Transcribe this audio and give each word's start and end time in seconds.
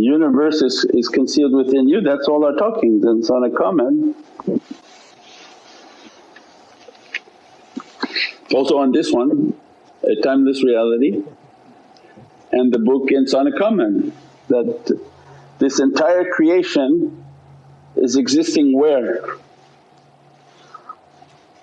The 0.00 0.06
universe 0.06 0.62
is, 0.62 0.86
is 0.94 1.08
concealed 1.08 1.52
within 1.52 1.86
you, 1.86 2.00
that's 2.00 2.26
all 2.26 2.42
our 2.46 2.54
talkings 2.54 3.04
and 3.04 3.22
sana 3.22 3.50
comment. 3.50 4.16
Also 8.54 8.78
on 8.78 8.92
this 8.92 9.12
one, 9.12 9.52
a 10.02 10.16
timeless 10.22 10.64
reality 10.64 11.22
and 12.50 12.72
the 12.72 12.78
book 12.78 13.10
Insana 13.10 13.50
Kaman 13.58 14.14
that 14.48 14.98
this 15.58 15.80
entire 15.80 16.24
creation 16.32 17.22
is 17.94 18.16
existing 18.16 18.74
where? 18.74 19.22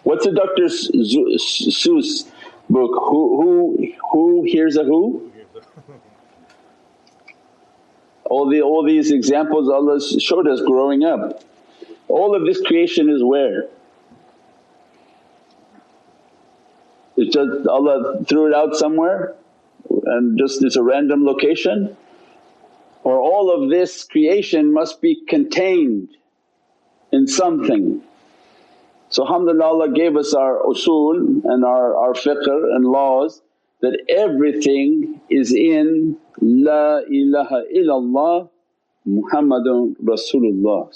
What's 0.04 0.26
the 0.26 0.34
Dr. 0.34 0.66
Seuss 0.66 2.30
book? 2.70 2.92
Who, 3.10 3.42
who, 3.42 3.94
who 4.12 4.44
hears 4.44 4.78
a 4.78 4.84
who? 4.84 5.32
All, 8.30 8.50
the, 8.50 8.62
all 8.62 8.84
these 8.84 9.12
examples 9.12 9.70
Allah 9.70 10.02
showed 10.20 10.48
us 10.48 10.62
growing 10.62 11.04
up. 11.04 11.44
All 12.08 12.36
of 12.36 12.46
this 12.46 12.62
creation 12.62 13.10
is 13.10 13.24
where? 13.24 13.68
It's 17.16 17.34
just 17.34 17.68
Allah 17.68 18.24
threw 18.26 18.48
it 18.48 18.54
out 18.54 18.76
somewhere 18.76 19.36
and 19.90 20.38
just 20.38 20.64
it's 20.64 20.76
a 20.76 20.84
random 20.84 21.26
location 21.26 21.98
or 23.04 23.20
all 23.20 23.50
of 23.50 23.70
this 23.70 24.04
creation 24.04 24.74
must 24.74 25.02
be 25.02 25.24
contained 25.28 26.10
in 27.12 27.26
something. 27.28 28.02
So 29.10 29.26
alhamdulillah 29.26 29.66
Allah 29.66 29.92
gave 29.94 30.18
us 30.18 30.34
our 30.34 30.60
usul 30.64 31.42
and 31.46 31.64
our, 31.64 31.96
our 31.96 32.14
fiqh 32.14 32.46
and 32.46 32.86
laws 32.86 33.42
that 33.82 33.98
everything 34.10 35.22
is 35.30 35.54
in 35.54 36.18
La 36.42 37.00
ilaha 37.10 37.64
illallah 37.76 38.50
Muhammadun 39.08 39.96
Rasulullah 40.04 40.92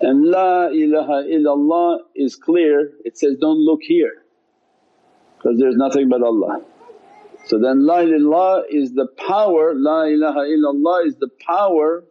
and 0.00 0.24
La 0.24 0.66
ilaha 0.68 1.24
illallah 1.26 1.98
is 2.14 2.36
clear, 2.36 2.92
it 3.04 3.18
says, 3.18 3.36
don't 3.40 3.58
look 3.58 3.80
here 3.82 4.22
because 5.36 5.58
there's 5.58 5.76
nothing 5.76 6.08
but 6.08 6.22
Allah. 6.22 6.60
So 7.46 7.58
then 7.58 7.86
La 7.86 8.00
ilaha 8.00 8.62
is 8.70 8.92
the 8.92 9.06
power, 9.16 9.74
La 9.74 10.02
ilaha 10.04 10.40
illallah 10.40 11.06
is 11.06 11.16
the 11.16 11.30
power 11.44 12.04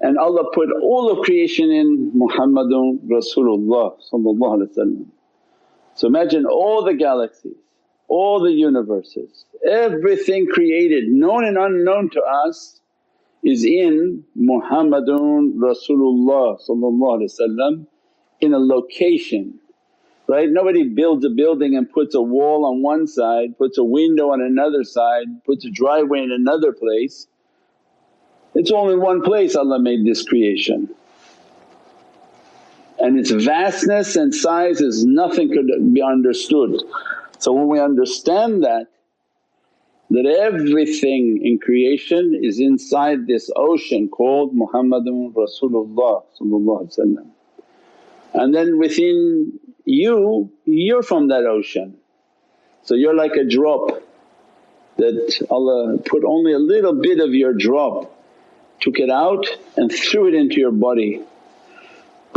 and 0.00 0.18
Allah 0.18 0.44
put 0.52 0.68
all 0.82 1.10
of 1.10 1.24
creation 1.24 1.70
in 1.70 2.12
Muhammadun 2.14 3.00
Rasulullah 3.08 3.96
So 5.94 6.06
imagine 6.06 6.44
all 6.46 6.84
the 6.84 6.94
galaxies, 6.94 7.56
all 8.08 8.40
the 8.40 8.52
universes, 8.52 9.44
everything 9.68 10.46
created 10.46 11.08
known 11.08 11.44
and 11.44 11.56
unknown 11.56 12.10
to 12.10 12.20
us 12.22 12.80
is 13.44 13.64
in 13.64 14.24
Muhammadun 14.38 15.54
Rasulullah 15.56 16.58
in 18.40 18.54
a 18.54 18.58
location 18.58 19.58
right? 20.28 20.48
Nobody 20.50 20.88
builds 20.88 21.24
a 21.24 21.30
building 21.30 21.76
and 21.76 21.88
puts 21.88 22.14
a 22.16 22.20
wall 22.20 22.66
on 22.66 22.82
one 22.82 23.06
side, 23.06 23.56
puts 23.58 23.78
a 23.78 23.84
window 23.84 24.30
on 24.30 24.40
another 24.42 24.82
side, 24.82 25.26
puts 25.44 25.64
a 25.64 25.70
driveway 25.70 26.20
in 26.20 26.32
another 26.32 26.72
place. 26.72 27.28
It's 28.54 28.72
only 28.72 28.96
one 28.96 29.22
place 29.22 29.54
Allah 29.54 29.78
made 29.78 30.04
this 30.04 30.24
creation 30.24 30.88
and 32.98 33.18
its 33.18 33.30
vastness 33.30 34.16
and 34.16 34.34
size 34.34 34.80
is 34.80 35.04
nothing 35.04 35.50
could 35.50 35.92
be 35.92 36.02
understood. 36.02 36.82
So 37.38 37.52
when 37.52 37.68
we 37.68 37.80
understand 37.80 38.64
that, 38.64 38.86
that 40.10 40.26
everything 40.26 41.40
in 41.42 41.58
creation 41.58 42.38
is 42.40 42.60
inside 42.60 43.26
this 43.26 43.50
ocean 43.56 44.08
called 44.08 44.54
Muhammadun 44.54 45.34
Rasulullah 45.34 46.22
and 48.36 48.54
then 48.54 48.78
within 48.78 49.58
you, 49.84 50.50
you're 50.64 51.02
from 51.02 51.28
that 51.28 51.44
ocean. 51.44 51.96
So 52.82 52.94
you're 52.94 53.14
like 53.14 53.32
a 53.32 53.44
drop 53.44 54.02
that 54.98 55.46
Allah 55.50 55.98
put 55.98 56.22
only 56.24 56.52
a 56.52 56.58
little 56.58 56.94
bit 56.94 57.18
of 57.18 57.34
your 57.34 57.54
drop, 57.54 58.14
took 58.80 58.98
it 58.98 59.10
out 59.10 59.46
and 59.76 59.90
threw 59.90 60.28
it 60.28 60.34
into 60.34 60.56
your 60.56 60.70
body. 60.70 61.22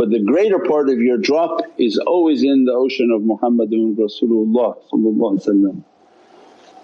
But 0.00 0.08
the 0.08 0.18
greater 0.18 0.58
part 0.58 0.88
of 0.88 0.98
your 0.98 1.18
drop 1.18 1.60
is 1.76 1.98
always 1.98 2.42
in 2.42 2.64
the 2.64 2.72
ocean 2.72 3.10
of 3.14 3.20
Muhammadun 3.20 3.96
Rasulullah 3.96 5.82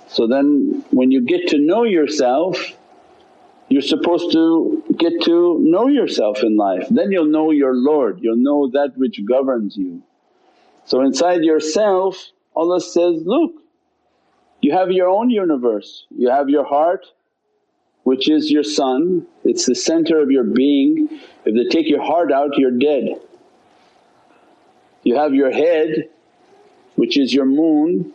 So 0.09 0.27
then 0.27 0.85
when 0.91 1.11
you 1.11 1.23
get 1.23 1.49
to 1.49 1.59
know 1.59 1.85
yourself 1.85 2.59
you're 3.71 3.81
supposed 3.81 4.33
to 4.33 4.85
get 4.99 5.23
to 5.23 5.59
know 5.63 5.89
yourself 5.89 6.43
in 6.43 6.59
life, 6.59 6.87
then 6.91 7.11
you'll 7.11 7.33
know 7.39 7.53
your 7.53 7.75
Lord, 7.75 8.19
you'll 8.21 8.37
know 8.37 8.71
that 8.75 8.93
which 8.99 9.19
governs 9.27 9.79
you. 9.79 10.03
So 10.85 11.01
inside 11.01 11.43
yourself 11.43 12.23
Allah 12.55 12.83
says, 12.83 13.23
look 13.25 13.53
you 14.61 14.73
have 14.73 14.91
your 14.93 15.09
own 15.09 15.31
universe, 15.31 16.05
you 16.11 16.29
have 16.29 16.51
your 16.51 16.67
heart 16.67 17.07
which 18.07 18.31
is 18.31 18.53
your 18.53 18.63
sun, 18.63 19.27
it's 19.43 19.67
the 19.67 19.75
center 19.75 20.21
of 20.21 20.31
your 20.31 20.45
being. 20.45 21.09
If 21.45 21.57
they 21.57 21.77
take 21.77 21.89
your 21.89 22.05
heart 22.05 22.31
out 22.31 22.57
you're 22.57 22.71
dead. 22.71 23.21
You 25.03 25.17
have 25.17 25.35
your 25.35 25.51
head 25.51 26.09
which 26.95 27.19
is 27.19 27.35
your 27.35 27.47
moon 27.47 28.13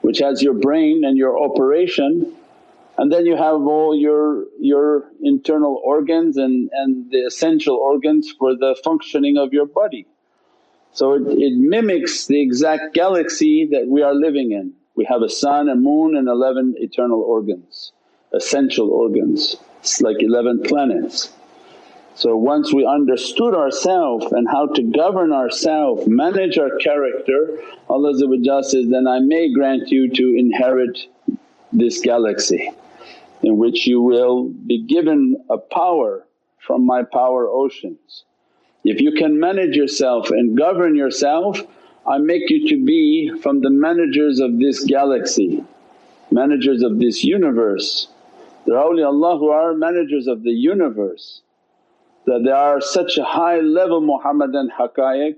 which 0.00 0.18
has 0.18 0.42
your 0.42 0.54
brain 0.54 1.02
and 1.04 1.16
your 1.16 1.40
operation 1.40 2.34
and 2.98 3.12
then 3.12 3.24
you 3.24 3.36
have 3.36 3.54
all 3.54 3.96
your, 3.96 4.46
your 4.58 5.04
internal 5.22 5.80
organs 5.84 6.36
and, 6.36 6.68
and 6.72 7.08
the 7.08 7.18
essential 7.18 7.76
organs 7.76 8.34
for 8.36 8.56
the 8.56 8.76
functioning 8.82 9.38
of 9.38 9.52
your 9.52 9.66
body. 9.66 10.08
So 10.92 11.14
it, 11.14 11.22
it 11.28 11.52
mimics 11.56 12.26
the 12.26 12.42
exact 12.42 12.94
galaxy 12.94 13.68
that 13.70 13.86
we 13.86 14.02
are 14.02 14.12
living 14.12 14.50
in. 14.50 14.72
We 14.96 15.04
have 15.04 15.22
a 15.22 15.28
sun, 15.28 15.68
a 15.68 15.76
moon 15.76 16.16
and 16.16 16.26
11 16.26 16.74
eternal 16.78 17.20
organs, 17.20 17.92
essential 18.34 18.90
organs, 18.90 19.56
it's 19.80 20.00
like 20.00 20.16
11 20.20 20.62
planets. 20.62 21.32
So 22.14 22.36
once 22.36 22.72
we 22.72 22.84
understood 22.84 23.54
ourselves 23.54 24.26
and 24.32 24.46
how 24.48 24.66
to 24.66 24.82
govern 24.82 25.32
ourselves, 25.32 26.06
manage 26.06 26.58
our 26.58 26.76
character, 26.76 27.58
Allah 27.88 28.14
says, 28.62 28.86
then 28.90 29.06
I 29.06 29.18
may 29.20 29.52
grant 29.52 29.88
you 29.88 30.10
to 30.10 30.34
inherit 30.36 30.98
this 31.72 32.00
galaxy 32.00 32.70
in 33.42 33.56
which 33.56 33.86
you 33.86 34.00
will 34.00 34.44
be 34.44 34.82
given 34.82 35.36
a 35.50 35.58
power 35.58 36.26
from 36.58 36.86
my 36.86 37.02
power 37.02 37.48
oceans. 37.48 38.24
If 38.84 39.00
you 39.00 39.12
can 39.12 39.40
manage 39.40 39.74
yourself 39.74 40.30
and 40.30 40.56
govern 40.56 40.94
yourself, 40.94 41.60
I 42.06 42.18
make 42.18 42.50
you 42.50 42.68
to 42.68 42.84
be 42.84 43.32
from 43.42 43.60
the 43.60 43.70
managers 43.70 44.38
of 44.38 44.58
this 44.58 44.84
galaxy, 44.84 45.64
managers 46.30 46.82
of 46.82 46.98
this 46.98 47.24
universe. 47.24 48.08
Are 48.68 48.74
awliyaullah 48.74 49.38
who 49.38 49.48
are 49.48 49.74
managers 49.74 50.26
of 50.26 50.42
the 50.42 50.52
universe 50.52 51.42
that 52.26 52.42
they 52.44 52.50
are 52.50 52.80
such 52.80 53.18
a 53.18 53.24
high 53.24 53.60
level 53.60 54.00
Muhammadan 54.00 54.70
haqqaiq 54.78 55.36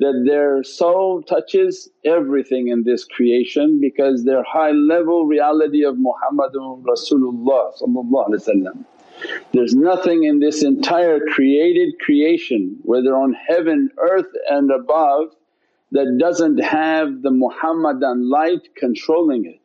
that 0.00 0.24
their 0.26 0.64
soul 0.64 1.22
touches 1.22 1.88
everything 2.04 2.68
in 2.68 2.82
this 2.82 3.04
creation 3.04 3.78
because 3.80 4.24
their 4.24 4.42
high 4.42 4.72
level 4.72 5.26
reality 5.26 5.84
of 5.84 5.96
Muhammadun 5.96 6.82
Rasulullah 6.82 7.72
there's 9.52 9.74
nothing 9.74 10.24
in 10.24 10.40
this 10.40 10.64
entire 10.64 11.20
created 11.20 11.98
creation 12.00 12.78
whether 12.82 13.14
on 13.14 13.34
heaven, 13.34 13.90
earth 13.98 14.32
and 14.50 14.70
above 14.70 15.28
that 15.92 16.16
doesn't 16.18 16.58
have 16.58 17.22
the 17.22 17.30
Muhammadan 17.30 18.28
light 18.28 18.74
controlling 18.76 19.44
it. 19.44 19.60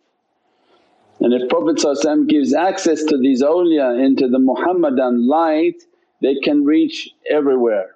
And 1.20 1.34
if 1.34 1.50
Prophet 1.50 1.82
gives 2.28 2.54
access 2.54 3.04
to 3.06 3.18
these 3.18 3.42
awliya 3.42 4.04
into 4.04 4.28
the 4.28 4.40
Muhammadan 4.40 5.28
light 5.28 5.84
they 6.22 6.36
can 6.44 6.64
reach 6.64 7.10
everywhere 7.30 7.96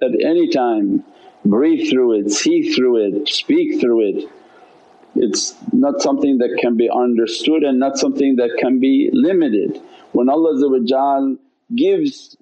at 0.00 0.10
any 0.24 0.48
time, 0.48 1.04
breathe 1.44 1.90
through 1.90 2.20
it, 2.20 2.30
see 2.30 2.72
through 2.72 2.96
it, 3.06 3.28
speak 3.28 3.80
through 3.80 4.08
it. 4.08 4.30
It's 5.16 5.56
not 5.72 6.00
something 6.00 6.38
that 6.38 6.56
can 6.60 6.76
be 6.76 6.88
understood 6.88 7.64
and 7.64 7.80
not 7.80 7.98
something 7.98 8.36
that 8.36 8.56
can 8.60 8.78
be 8.78 9.10
limited. 9.12 9.80
When 10.12 10.28
Allah 10.28 11.36
gives 11.74 12.36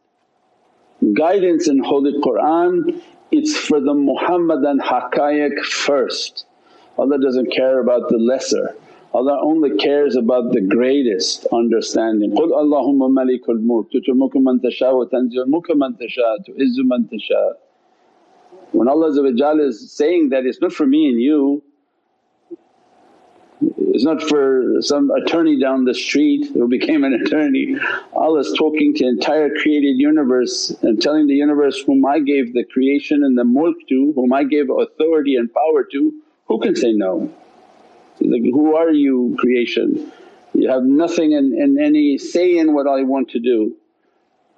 guidance 1.14 1.68
in 1.68 1.82
Holy 1.82 2.20
Qur'an 2.22 3.02
it's 3.32 3.56
for 3.56 3.80
the 3.80 3.94
Muhammadan 3.94 4.78
haqqaiq 4.78 5.60
first. 5.64 6.46
Allah 6.96 7.18
doesn't 7.20 7.52
care 7.52 7.80
about 7.80 8.08
the 8.08 8.18
lesser, 8.18 8.74
Allah 9.16 9.40
only 9.42 9.76
cares 9.78 10.14
about 10.14 10.52
the 10.52 10.60
greatest 10.60 11.46
understanding. 11.50 12.32
Qul 12.32 12.50
Allahumma 12.50 13.08
malikul 13.08 13.58
wa 13.62 13.86
tasha. 17.08 17.52
When 18.72 18.88
Allah 18.88 19.08
is 19.60 19.90
saying 19.90 20.28
that 20.30 20.44
it's 20.44 20.60
not 20.60 20.72
for 20.74 20.86
me 20.86 21.08
and 21.08 21.18
you 21.18 21.62
It's 23.78 24.04
not 24.04 24.22
for 24.22 24.82
some 24.82 25.10
attorney 25.10 25.58
down 25.58 25.86
the 25.86 25.94
street 25.94 26.50
who 26.52 26.68
became 26.68 27.02
an 27.02 27.14
attorney. 27.14 27.76
Allah's 28.14 28.52
talking 28.58 28.92
to 28.96 29.06
entire 29.06 29.48
created 29.48 29.96
universe 29.96 30.76
and 30.82 31.00
telling 31.00 31.26
the 31.26 31.34
universe, 31.34 31.82
whom 31.86 32.04
I 32.04 32.18
gave 32.20 32.52
the 32.52 32.64
creation 32.64 33.24
and 33.24 33.38
the 33.38 33.44
mulk 33.44 33.76
to, 33.88 34.12
whom 34.14 34.34
I 34.34 34.44
gave 34.44 34.68
authority 34.68 35.36
and 35.36 35.50
power 35.50 35.84
to, 35.92 36.12
who 36.48 36.60
can 36.60 36.76
say 36.76 36.92
no? 36.92 37.32
Like, 38.20 38.42
who 38.42 38.76
are 38.76 38.90
you 38.90 39.36
creation? 39.38 40.12
You 40.54 40.70
have 40.70 40.84
nothing 40.84 41.32
in, 41.32 41.54
in 41.54 41.78
any 41.80 42.18
say 42.18 42.56
in 42.56 42.74
what 42.74 42.86
I 42.86 43.02
want 43.02 43.30
to 43.30 43.40
do. 43.40 43.76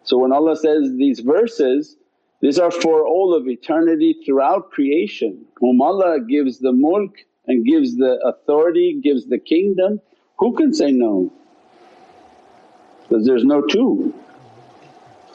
So 0.05 0.19
when 0.19 0.33
Allah 0.33 0.57
says 0.57 0.93
these 0.97 1.21
verses, 1.21 1.97
these 2.41 2.59
are 2.59 2.71
for 2.71 3.05
all 3.05 3.35
of 3.35 3.49
eternity 3.49 4.17
throughout 4.25 4.71
creation, 4.71 5.45
whom 5.57 5.83
Allah 5.83 6.21
gives 6.21 6.61
the 6.61 6.73
mulk 6.73 7.17
and 7.47 7.65
gives 7.65 7.97
the 7.97 8.19
authority, 8.25 9.01
gives 9.03 9.27
the 9.27 9.39
kingdom, 9.39 10.01
who 10.39 10.55
can 10.55 10.73
say 10.73 10.93
no? 10.93 11.33
Because 13.03 13.27
there's 13.27 13.45
no 13.45 13.63
two. 13.63 14.15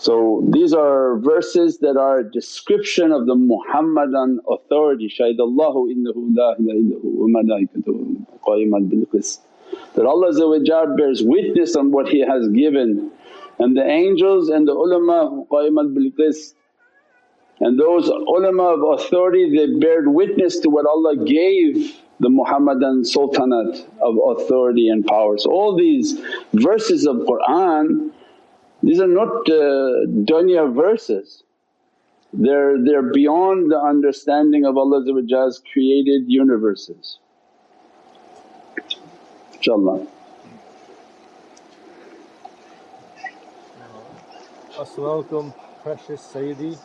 So 0.04 0.44
these 0.50 0.74
are 0.74 1.16
verses 1.20 1.78
that 1.78 1.96
are 1.96 2.20
a 2.20 2.30
description 2.30 3.14
of 3.14 3.26
the 3.26 3.36
Muhammadan 3.36 4.42
authority, 4.52 5.08
Shahidallahu 5.08 5.88
innahu 5.96 6.36
la 6.36 6.56
ilaha 6.60 6.80
illahu 6.82 7.10
wa 7.22 7.42
malaikatuhu 7.42 8.26
qa'iman 8.46 8.90
bil. 8.90 9.06
That 9.96 10.06
Allah 10.06 10.96
bears 10.98 11.24
witness 11.24 11.78
on 11.78 11.92
what 11.92 12.10
He 12.10 12.20
has 12.20 12.50
given 12.50 13.12
and 13.60 13.78
the 13.78 13.86
angels 13.86 14.50
and 14.50 14.68
the 14.68 14.74
ulama 14.74 15.46
qa'iman 15.50 15.96
bil 15.96 16.32
and 17.62 17.80
those 17.80 18.10
ulama 18.10 18.76
of 18.76 19.00
authority 19.00 19.56
they 19.56 19.80
bear 19.80 20.10
witness 20.10 20.60
to 20.60 20.70
what 20.70 20.86
Allah 20.86 21.16
gave 21.16 21.96
the 22.20 22.30
Muhammadan 22.30 23.06
sultanate 23.06 23.88
of 24.02 24.18
authority 24.32 24.90
and 24.90 25.06
power. 25.06 25.38
So 25.38 25.50
all 25.50 25.78
these 25.78 26.20
verses 26.54 27.08
of 27.08 27.26
Qur'an 27.26 28.13
these 28.84 29.00
are 29.00 29.08
not 29.08 29.50
uh, 29.50 30.06
dunya 30.30 30.74
verses, 30.74 31.44
they're, 32.34 32.84
they're 32.84 33.14
beyond 33.14 33.72
the 33.72 33.80
understanding 33.80 34.66
of 34.66 34.76
Allah's 34.76 35.62
created 35.72 36.24
universes. 36.28 37.20
InshaAllah. 39.54 40.08
As-salamu 44.80 45.54
precious 45.84 46.22
Sayyidi. 46.34 46.78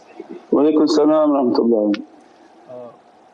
Wa 0.50 0.62
alaykum 0.62 0.88
salam 0.88 1.30
rahmatullah. 1.30 2.04
Uh, 2.68 2.74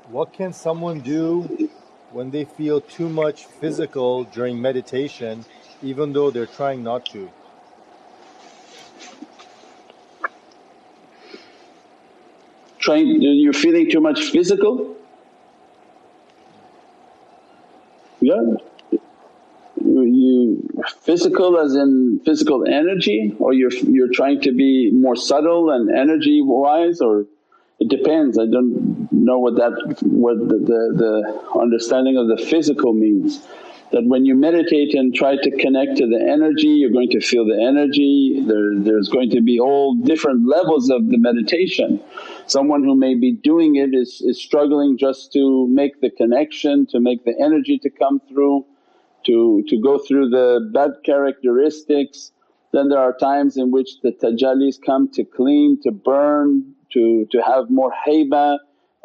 what 0.09 0.33
can 0.33 0.53
someone 0.53 1.01
do 1.01 1.69
when 2.13 2.31
they 2.31 2.45
feel 2.45 2.81
too 2.81 3.09
much 3.09 3.47
physical 3.47 4.25
during 4.25 4.63
meditation 4.63 5.45
even 5.83 6.13
though 6.13 6.31
they're 6.31 6.47
trying 6.47 6.83
not 6.83 7.05
to? 7.07 7.29
Trying, 12.85 13.23
you're 13.23 13.55
feeling 13.55 13.91
too 13.91 14.03
much 14.03 14.25
physical? 14.25 14.95
Yeah. 18.21 18.43
You 19.83 20.69
physical 21.01 21.59
as 21.59 21.75
in 21.77 22.21
physical 22.27 22.67
energy 22.67 23.35
or 23.39 23.55
you're, 23.55 23.73
you're 23.73 24.13
trying 24.13 24.43
to 24.43 24.53
be 24.53 24.91
more 24.93 25.17
subtle 25.17 25.71
and 25.71 25.97
energy 25.97 26.43
wise 26.43 27.01
or 27.01 27.25
it 27.81 27.89
depends. 27.89 28.39
I 28.39 28.45
don't 28.45 29.11
know 29.11 29.39
what 29.39 29.57
that 29.57 29.73
what 30.03 30.37
the, 30.47 30.59
the, 30.59 30.81
the 31.03 31.59
understanding 31.59 32.19
of 32.19 32.29
the 32.29 32.37
physical 32.37 32.93
means. 32.93 33.41
That 33.93 34.05
when 34.05 34.27
you 34.27 34.35
meditate 34.35 34.93
and 34.95 35.15
try 35.15 35.37
to 35.37 35.51
connect 35.57 35.97
to 35.99 36.07
the 36.07 36.21
energy, 36.21 36.69
you're 36.69 36.91
going 36.91 37.11
to 37.11 37.21
feel 37.21 37.47
the 37.47 37.63
energy, 37.63 38.45
there, 38.47 38.73
there's 38.77 39.09
going 39.09 39.31
to 39.31 39.41
be 39.41 39.59
all 39.59 39.95
different 39.95 40.47
levels 40.47 40.91
of 40.91 41.09
the 41.09 41.19
meditation. 41.19 42.01
Someone 42.47 42.85
who 42.85 42.95
may 42.95 43.15
be 43.15 43.33
doing 43.33 43.77
it 43.77 43.95
is, 43.95 44.21
is 44.21 44.41
struggling 44.41 44.99
just 44.99 45.33
to 45.33 45.67
make 45.69 46.01
the 46.01 46.11
connection, 46.11 46.87
to 46.91 47.01
make 47.01 47.25
the 47.25 47.35
energy 47.41 47.79
to 47.79 47.91
come 47.91 48.21
through, 48.29 48.67
to, 49.27 49.65
to 49.69 49.81
go 49.81 49.99
through 49.99 50.29
the 50.29 50.71
bad 50.73 50.91
characteristics. 51.05 52.33
Then 52.73 52.89
there 52.89 52.99
are 52.99 53.17
times 53.17 53.57
in 53.57 53.71
which 53.71 54.01
the 54.03 54.13
tajallis 54.13 54.79
come 54.85 55.09
to 55.13 55.25
clean, 55.25 55.81
to 55.85 55.91
burn, 55.91 56.75
to, 56.93 57.27
to 57.33 57.39
have 57.41 57.71
more 57.71 57.93
haybah. 58.07 58.59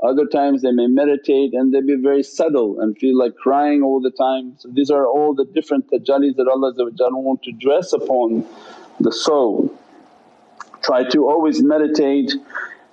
Other 0.04 0.26
times 0.26 0.62
they 0.62 0.72
may 0.72 0.88
meditate 0.88 1.54
and 1.54 1.74
they 1.74 1.82
be 1.82 1.96
very 1.96 2.24
subtle 2.24 2.80
and 2.80 2.98
feel 2.98 3.18
like 3.18 3.36
crying 3.36 3.84
all 3.84 4.02
the 4.02 4.12
time. 4.12 4.54
So 4.58 4.70
these 4.70 4.90
are 4.90 5.06
all 5.06 5.34
the 5.34 5.46
different 5.46 5.90
tajallis 5.90 6.36
that 6.36 6.48
Allah 6.48 6.74
want 7.20 7.44
to 7.44 7.52
dress 7.52 7.94
upon 7.94 8.46
the 9.00 9.12
soul. 9.12 9.74
Try 10.82 11.04
to 11.10 11.28
always 11.28 11.62
meditate 11.62 12.34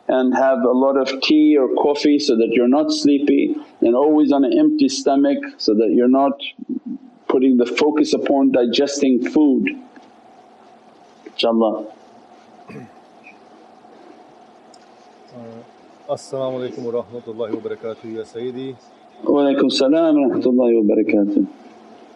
and 0.08 0.34
have 0.34 0.60
a 0.60 0.72
lot 0.72 0.96
of 0.96 1.20
tea 1.20 1.56
or 1.56 1.68
coffee 1.74 2.18
so 2.18 2.36
that 2.36 2.48
you're 2.52 2.68
not 2.68 2.92
sleepy 2.92 3.56
and 3.80 3.94
always 3.94 4.32
on 4.32 4.44
an 4.44 4.56
empty 4.58 4.88
stomach 4.88 5.38
so 5.58 5.74
that 5.74 5.90
you're 5.92 6.08
not 6.08 6.40
putting 7.28 7.56
the 7.56 7.66
focus 7.66 8.14
upon 8.14 8.52
digesting 8.52 9.28
food 9.30 9.68
inshaAllah. 11.36 11.86
As-salamu 16.08 16.60
alaykum 16.60 16.78
wa 16.84 17.02
rahmatullahi 17.02 17.54
wa 17.54 17.60
barakatuh 17.60 18.16
ya 18.16 18.24
Sayyidi. 18.24 18.76
Wa 19.24 19.42
alaykum 19.42 19.70
salam 19.70 20.14
wa 20.16 20.28
rahmatullahi 20.28 20.80
wa 20.80 20.94
barakatuh. 20.94 21.46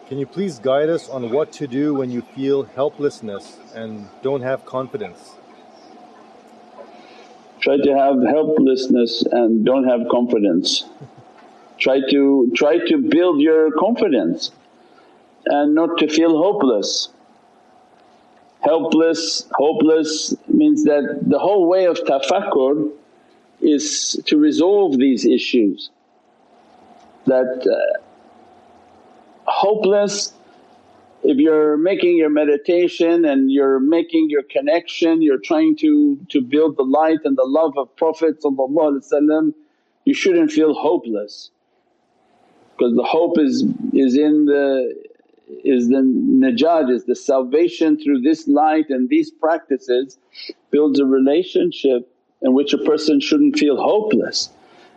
Can 0.07 0.17
you 0.17 0.25
please 0.25 0.59
guide 0.59 0.89
us 0.89 1.07
on 1.09 1.29
what 1.31 1.51
to 1.53 1.67
do 1.67 1.93
when 1.93 2.09
you 2.11 2.21
feel 2.21 2.63
helplessness 2.63 3.57
and 3.75 4.07
don't 4.21 4.41
have 4.41 4.65
confidence? 4.65 5.35
Try 7.61 7.77
to 7.77 7.95
have 7.95 8.15
helplessness 8.23 9.23
and 9.31 9.63
don't 9.63 9.83
have 9.83 10.01
confidence. 10.09 10.83
Try 11.77 11.99
to 12.09 12.51
try 12.55 12.79
to 12.87 12.97
build 12.97 13.39
your 13.39 13.71
confidence 13.71 14.51
and 15.45 15.75
not 15.75 15.97
to 15.99 16.07
feel 16.07 16.37
hopeless. 16.37 17.09
Helpless, 18.61 19.47
hopeless 19.53 20.35
means 20.47 20.83
that 20.83 21.19
the 21.21 21.39
whole 21.39 21.67
way 21.67 21.85
of 21.85 21.97
tafakkur 21.97 22.91
is 23.59 24.21
to 24.25 24.37
resolve 24.37 24.97
these 24.97 25.25
issues 25.25 25.89
that 27.25 27.67
uh, 27.67 27.99
hopeless 29.45 30.33
if 31.23 31.37
you're 31.37 31.77
making 31.77 32.17
your 32.17 32.29
meditation 32.29 33.25
and 33.25 33.51
you're 33.51 33.79
making 33.79 34.29
your 34.29 34.43
connection, 34.43 35.21
you're 35.21 35.39
trying 35.39 35.75
to, 35.77 36.17
to 36.29 36.41
build 36.41 36.77
the 36.77 36.83
light 36.83 37.19
and 37.25 37.37
the 37.37 37.45
love 37.45 37.77
of 37.77 37.95
Prophet 37.95 38.37
you 40.03 40.13
shouldn't 40.15 40.51
feel 40.51 40.73
hopeless. 40.73 41.51
Because 42.75 42.95
the 42.95 43.03
hope 43.03 43.37
is, 43.37 43.63
is 43.93 44.17
in 44.17 44.45
the 44.45 44.95
is 45.65 45.89
the 45.89 45.97
najat, 45.97 46.89
is 46.89 47.03
the 47.05 47.15
salvation 47.15 48.01
through 48.01 48.21
this 48.21 48.47
light 48.47 48.85
and 48.89 49.09
these 49.09 49.29
practices 49.29 50.17
builds 50.71 50.97
a 50.97 51.05
relationship 51.05 52.09
in 52.41 52.53
which 52.53 52.73
a 52.73 52.77
person 52.77 53.19
shouldn't 53.19 53.59
feel 53.59 53.75
hopeless 53.75 54.49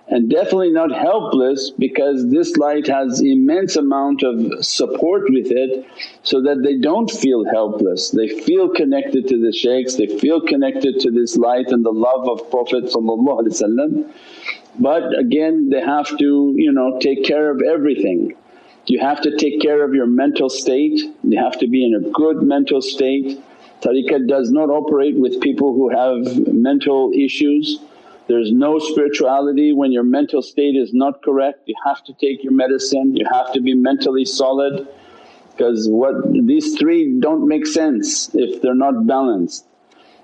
and 0.08 0.30
definitely 0.30 0.70
not 0.70 0.92
helpless 0.92 1.70
because 1.70 2.30
this 2.30 2.56
light 2.56 2.86
has 2.86 3.20
immense 3.20 3.76
amount 3.76 4.22
of 4.22 4.64
support 4.64 5.22
with 5.30 5.50
it 5.50 5.86
so 6.22 6.42
that 6.42 6.62
they 6.62 6.76
don't 6.78 7.10
feel 7.10 7.44
helpless. 7.44 8.10
They 8.10 8.28
feel 8.28 8.68
connected 8.68 9.26
to 9.28 9.40
the 9.40 9.52
shaykhs, 9.52 9.96
they 9.96 10.18
feel 10.18 10.40
connected 10.40 11.00
to 11.00 11.10
this 11.10 11.36
light 11.36 11.68
and 11.68 11.84
the 11.84 11.92
love 11.92 12.28
of 12.28 12.50
Prophet 12.50 12.92
but 14.76 15.18
again 15.18 15.70
they 15.70 15.80
have 15.80 16.18
to 16.18 16.54
you 16.56 16.72
know 16.72 16.98
take 17.00 17.24
care 17.24 17.50
of 17.50 17.62
everything. 17.62 18.34
You 18.86 19.00
have 19.00 19.22
to 19.22 19.36
take 19.36 19.60
care 19.62 19.82
of 19.82 19.94
your 19.94 20.06
mental 20.06 20.50
state, 20.50 21.00
you 21.22 21.42
have 21.42 21.58
to 21.60 21.66
be 21.66 21.86
in 21.86 21.94
a 21.94 22.10
good 22.10 22.42
mental 22.42 22.82
state 22.82 23.40
Tariqat 23.84 24.26
does 24.26 24.50
not 24.50 24.70
operate 24.70 25.18
with 25.18 25.40
people 25.42 25.74
who 25.74 25.90
have 25.90 26.48
mental 26.54 27.12
issues. 27.14 27.78
There's 28.26 28.50
no 28.52 28.78
spirituality 28.78 29.72
when 29.72 29.92
your 29.92 30.02
mental 30.02 30.40
state 30.40 30.76
is 30.76 30.94
not 30.94 31.22
correct, 31.22 31.60
you 31.66 31.74
have 31.84 32.02
to 32.04 32.14
take 32.14 32.42
your 32.42 32.52
medicine, 32.52 33.14
you 33.14 33.26
have 33.30 33.52
to 33.52 33.60
be 33.60 33.74
mentally 33.74 34.24
solid. 34.24 34.88
Because 35.50 35.88
what 35.88 36.32
these 36.32 36.76
three 36.78 37.20
don't 37.20 37.46
make 37.46 37.66
sense 37.66 38.34
if 38.34 38.62
they're 38.62 38.74
not 38.74 39.06
balanced. 39.06 39.66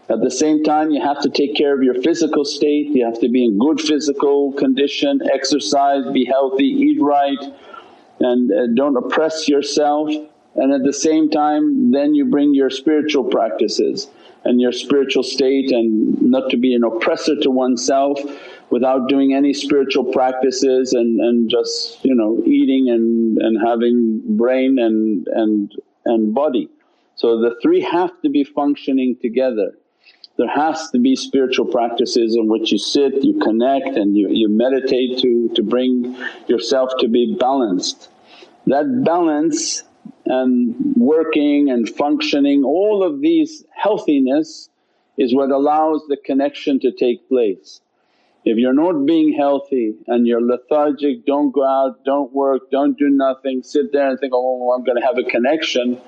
At 0.09 0.23
the 0.23 0.31
same 0.31 0.65
time 0.65 0.91
you 0.91 1.01
have 1.01 1.21
to 1.21 1.31
take 1.31 1.55
care 1.55 1.75
of 1.77 1.83
your 1.83 1.95
physical 2.03 2.45
state, 2.45 2.89
you 2.89 3.05
have 3.05 3.21
to 3.21 3.29
be 3.29 3.45
in 3.45 3.59
good 3.59 3.81
physical 3.81 4.53
condition, 4.55 5.21
exercise, 5.33 6.11
be 6.13 6.25
healthy, 6.25 6.65
eat 6.65 7.01
right 7.01 7.39
and 8.19 8.51
uh, 8.51 8.67
don't 8.75 8.97
oppress 8.97 9.49
yourself. 9.49 10.11
And 10.57 10.73
at 10.73 10.83
the 10.85 10.93
same 10.93 11.31
time 11.31 11.93
then 11.93 12.15
you 12.15 12.25
bring 12.25 12.55
your 12.55 12.71
spiritual 12.71 13.25
practices 13.25 14.09
and 14.45 14.61
your 14.61 14.73
spiritual 14.73 15.23
state 15.23 15.71
and 15.71 16.21
not 16.23 16.51
to 16.51 16.57
be 16.57 16.75
an 16.75 16.85
oppressor 16.85 17.37
to 17.41 17.51
oneself 17.51 18.19
without 18.71 19.09
doing 19.09 19.35
any 19.35 19.53
spiritual 19.53 20.05
practices 20.05 20.93
and, 20.93 21.21
and 21.21 21.51
just 21.51 22.03
you 22.05 22.15
know 22.15 22.43
eating 22.47 22.89
and, 22.89 23.39
and 23.39 23.59
having 23.67 24.23
brain 24.37 24.79
and, 24.79 25.27
and, 25.29 25.73
and 26.07 26.35
body. 26.35 26.69
So 27.17 27.41
the 27.41 27.57
three 27.63 27.83
have 27.83 28.13
to 28.23 28.31
be 28.31 28.45
functioning 28.45 29.17
together. 29.21 29.75
There 30.39 30.49
has 30.49 30.91
to 30.93 30.99
be 30.99 31.17
spiritual 31.17 31.67
practices 31.67 32.35
in 32.35 32.49
which 32.49 32.73
you 32.73 32.79
sit, 32.79 33.23
you 33.23 33.39
connect 33.41 33.89
and 33.89 34.17
you, 34.17 34.29
you 34.31 34.49
meditate 34.49 35.19
to, 35.19 35.51
to 35.55 35.63
bring 35.63 36.17
yourself 36.47 36.93
to 37.01 37.09
be 37.09 37.37
balanced. 37.39 38.09
That 38.67 39.05
balance 39.05 39.83
and 40.31 40.75
working 40.97 41.71
and 41.71 41.91
functioning 41.91 42.63
all 42.63 43.03
of 43.03 43.21
these 43.21 43.65
healthiness 43.75 44.69
is 45.19 45.35
what 45.35 45.51
allows 45.51 46.03
the 46.09 46.17
connection 46.17 46.79
to 46.81 46.93
take 46.93 47.29
place. 47.29 47.81
If 48.45 48.57
you're 48.57 48.73
not 48.73 49.05
being 49.07 49.33
healthy 49.37 49.97
and 50.07 50.27
you're 50.29 50.41
lethargic, 50.41 51.27
don't 51.27 51.51
go 51.51 51.67
out, 51.67 52.05
don't 52.05 52.33
work, 52.33 52.71
don't 52.71 52.97
do 52.97 53.09
nothing, 53.11 53.65
sit 53.65 53.93
there 53.93 54.09
and 54.09 54.21
think, 54.21 54.33
oh 54.35 54.73
I'm 54.73 54.85
going 54.85 55.01
to 55.01 55.07
have 55.07 55.19
a 55.19 55.25
connection. 55.25 56.01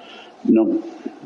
No, 0.44 0.82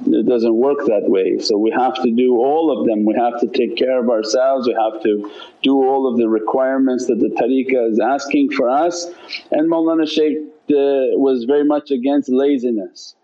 it 0.07 0.27
doesn't 0.27 0.57
work 0.57 0.79
that 0.87 1.05
way. 1.05 1.39
So 1.39 1.59
we 1.59 1.71
have 1.73 1.95
to 2.03 2.11
do 2.11 2.37
all 2.37 2.77
of 2.77 2.87
them, 2.87 3.05
we 3.05 3.15
have 3.15 3.39
to 3.41 3.47
take 3.47 3.77
care 3.77 4.01
of 4.03 4.09
ourselves, 4.09 4.67
we 4.67 4.75
have 4.75 5.03
to 5.03 5.31
do 5.63 5.75
all 5.85 6.11
of 6.11 6.17
the 6.17 6.29
requirements 6.29 7.07
that 7.09 7.21
the 7.21 7.29
tariqah 7.29 7.93
is 7.93 8.01
asking 8.01 8.53
for 8.53 8.71
us. 8.71 9.07
And 9.53 9.71
Mawlana 9.71 10.09
Shaykh 10.09 10.39
was 10.69 11.45
very 11.45 11.65
much 11.65 11.91
against 11.91 12.29
laziness 12.29 13.15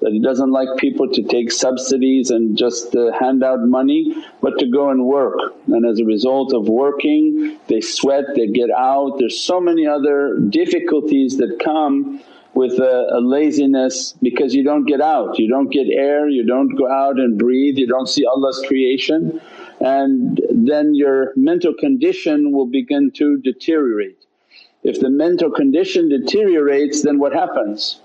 that 0.00 0.12
he 0.12 0.20
doesn't 0.20 0.50
like 0.50 0.68
people 0.76 1.08
to 1.10 1.22
take 1.22 1.50
subsidies 1.50 2.30
and 2.30 2.56
just 2.56 2.94
uh, 2.94 3.10
hand 3.18 3.42
out 3.42 3.60
money 3.62 4.14
but 4.42 4.58
to 4.58 4.66
go 4.70 4.90
and 4.90 5.06
work 5.06 5.38
and 5.68 5.86
as 5.86 5.98
a 5.98 6.04
result 6.04 6.52
of 6.52 6.68
working 6.68 7.56
they 7.68 7.80
sweat, 7.80 8.24
they 8.34 8.46
get 8.46 8.70
out. 8.70 9.18
There's 9.18 9.40
so 9.40 9.60
many 9.60 9.86
other 9.86 10.38
difficulties 10.38 11.38
that 11.38 11.58
come 11.62 12.22
with 12.54 12.72
a, 12.78 13.08
a, 13.12 13.20
laziness 13.20 14.14
because 14.22 14.54
you 14.54 14.64
don't 14.64 14.86
get 14.86 15.00
out, 15.00 15.38
you 15.38 15.48
don't 15.48 15.68
get 15.68 15.88
air, 15.88 16.28
you 16.28 16.44
don't 16.44 16.74
go 16.76 16.90
out 16.90 17.18
and 17.18 17.38
breathe, 17.38 17.76
you 17.76 17.86
don't 17.86 18.08
see 18.08 18.24
Allah's 18.24 18.64
creation 18.66 19.40
and 19.80 20.40
then 20.50 20.94
your 20.94 21.32
mental 21.36 21.74
condition 21.74 22.52
will 22.52 22.66
begin 22.66 23.10
to 23.16 23.38
deteriorate. 23.38 24.25
If 24.88 25.00
the 25.00 25.10
mental 25.10 25.50
condition 25.50 26.08
deteriorates 26.08 27.02
then 27.02 27.18
what 27.18 27.32
happens? 27.32 28.00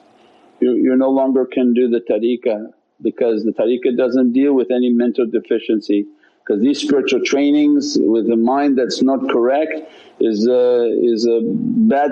you, 0.61 0.75
you 0.75 0.95
no 0.95 1.09
longer 1.09 1.45
can 1.45 1.73
do 1.73 1.89
the 1.89 1.99
tariqah 1.99 2.71
because 3.01 3.43
the 3.43 3.51
tariqah 3.51 3.97
doesn't 3.97 4.31
deal 4.31 4.53
with 4.53 4.71
any 4.71 4.89
mental 4.89 5.25
deficiency 5.25 6.05
because 6.39 6.61
these 6.61 6.79
spiritual 6.79 7.21
trainings 7.25 7.97
with 7.99 8.29
a 8.29 8.35
mind 8.35 8.77
that's 8.77 9.01
not 9.01 9.27
correct 9.29 9.73
is 10.19 10.47
a, 10.47 10.85
is 11.01 11.25
a 11.25 11.41
bad 11.43 12.11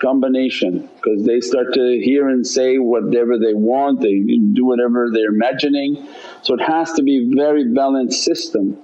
combination 0.00 0.88
because 0.96 1.24
they 1.24 1.40
start 1.40 1.72
to 1.72 2.00
hear 2.04 2.28
and 2.28 2.46
say 2.46 2.78
whatever 2.78 3.38
they 3.38 3.54
want, 3.54 4.00
they 4.00 4.20
do 4.52 4.64
whatever 4.64 5.08
they're 5.12 5.30
imagining. 5.30 6.06
So 6.42 6.54
it 6.54 6.60
has 6.60 6.92
to 6.94 7.02
be 7.02 7.32
very 7.34 7.72
balanced 7.72 8.24
system. 8.24 8.76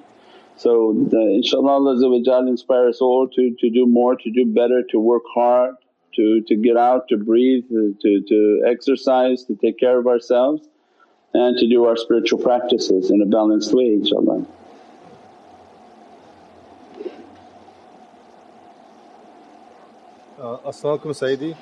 So 0.60 0.92
the, 1.08 1.16
inshaAllah 1.16 1.70
Allah 1.70 2.46
inspire 2.46 2.86
us 2.86 3.00
all 3.00 3.26
to, 3.26 3.56
to 3.60 3.70
do 3.70 3.86
more, 3.86 4.14
to 4.14 4.30
do 4.30 4.44
better, 4.44 4.82
to 4.90 5.00
work 5.00 5.22
hard, 5.34 5.74
to, 6.16 6.42
to 6.48 6.54
get 6.54 6.76
out, 6.76 7.08
to 7.08 7.16
breathe, 7.16 7.64
to, 7.70 8.22
to 8.28 8.62
exercise, 8.68 9.42
to 9.44 9.54
take 9.56 9.78
care 9.78 9.98
of 9.98 10.06
ourselves 10.06 10.68
and 11.32 11.56
to 11.56 11.66
do 11.66 11.86
our 11.86 11.96
spiritual 11.96 12.38
practices 12.40 13.10
in 13.10 13.22
a 13.22 13.24
balanced 13.24 13.72
way 13.72 13.84
inshaAllah. 13.84 14.46
Uh, 20.38 20.68
As-salamu 20.68 21.14
Sayyidi. 21.22 21.56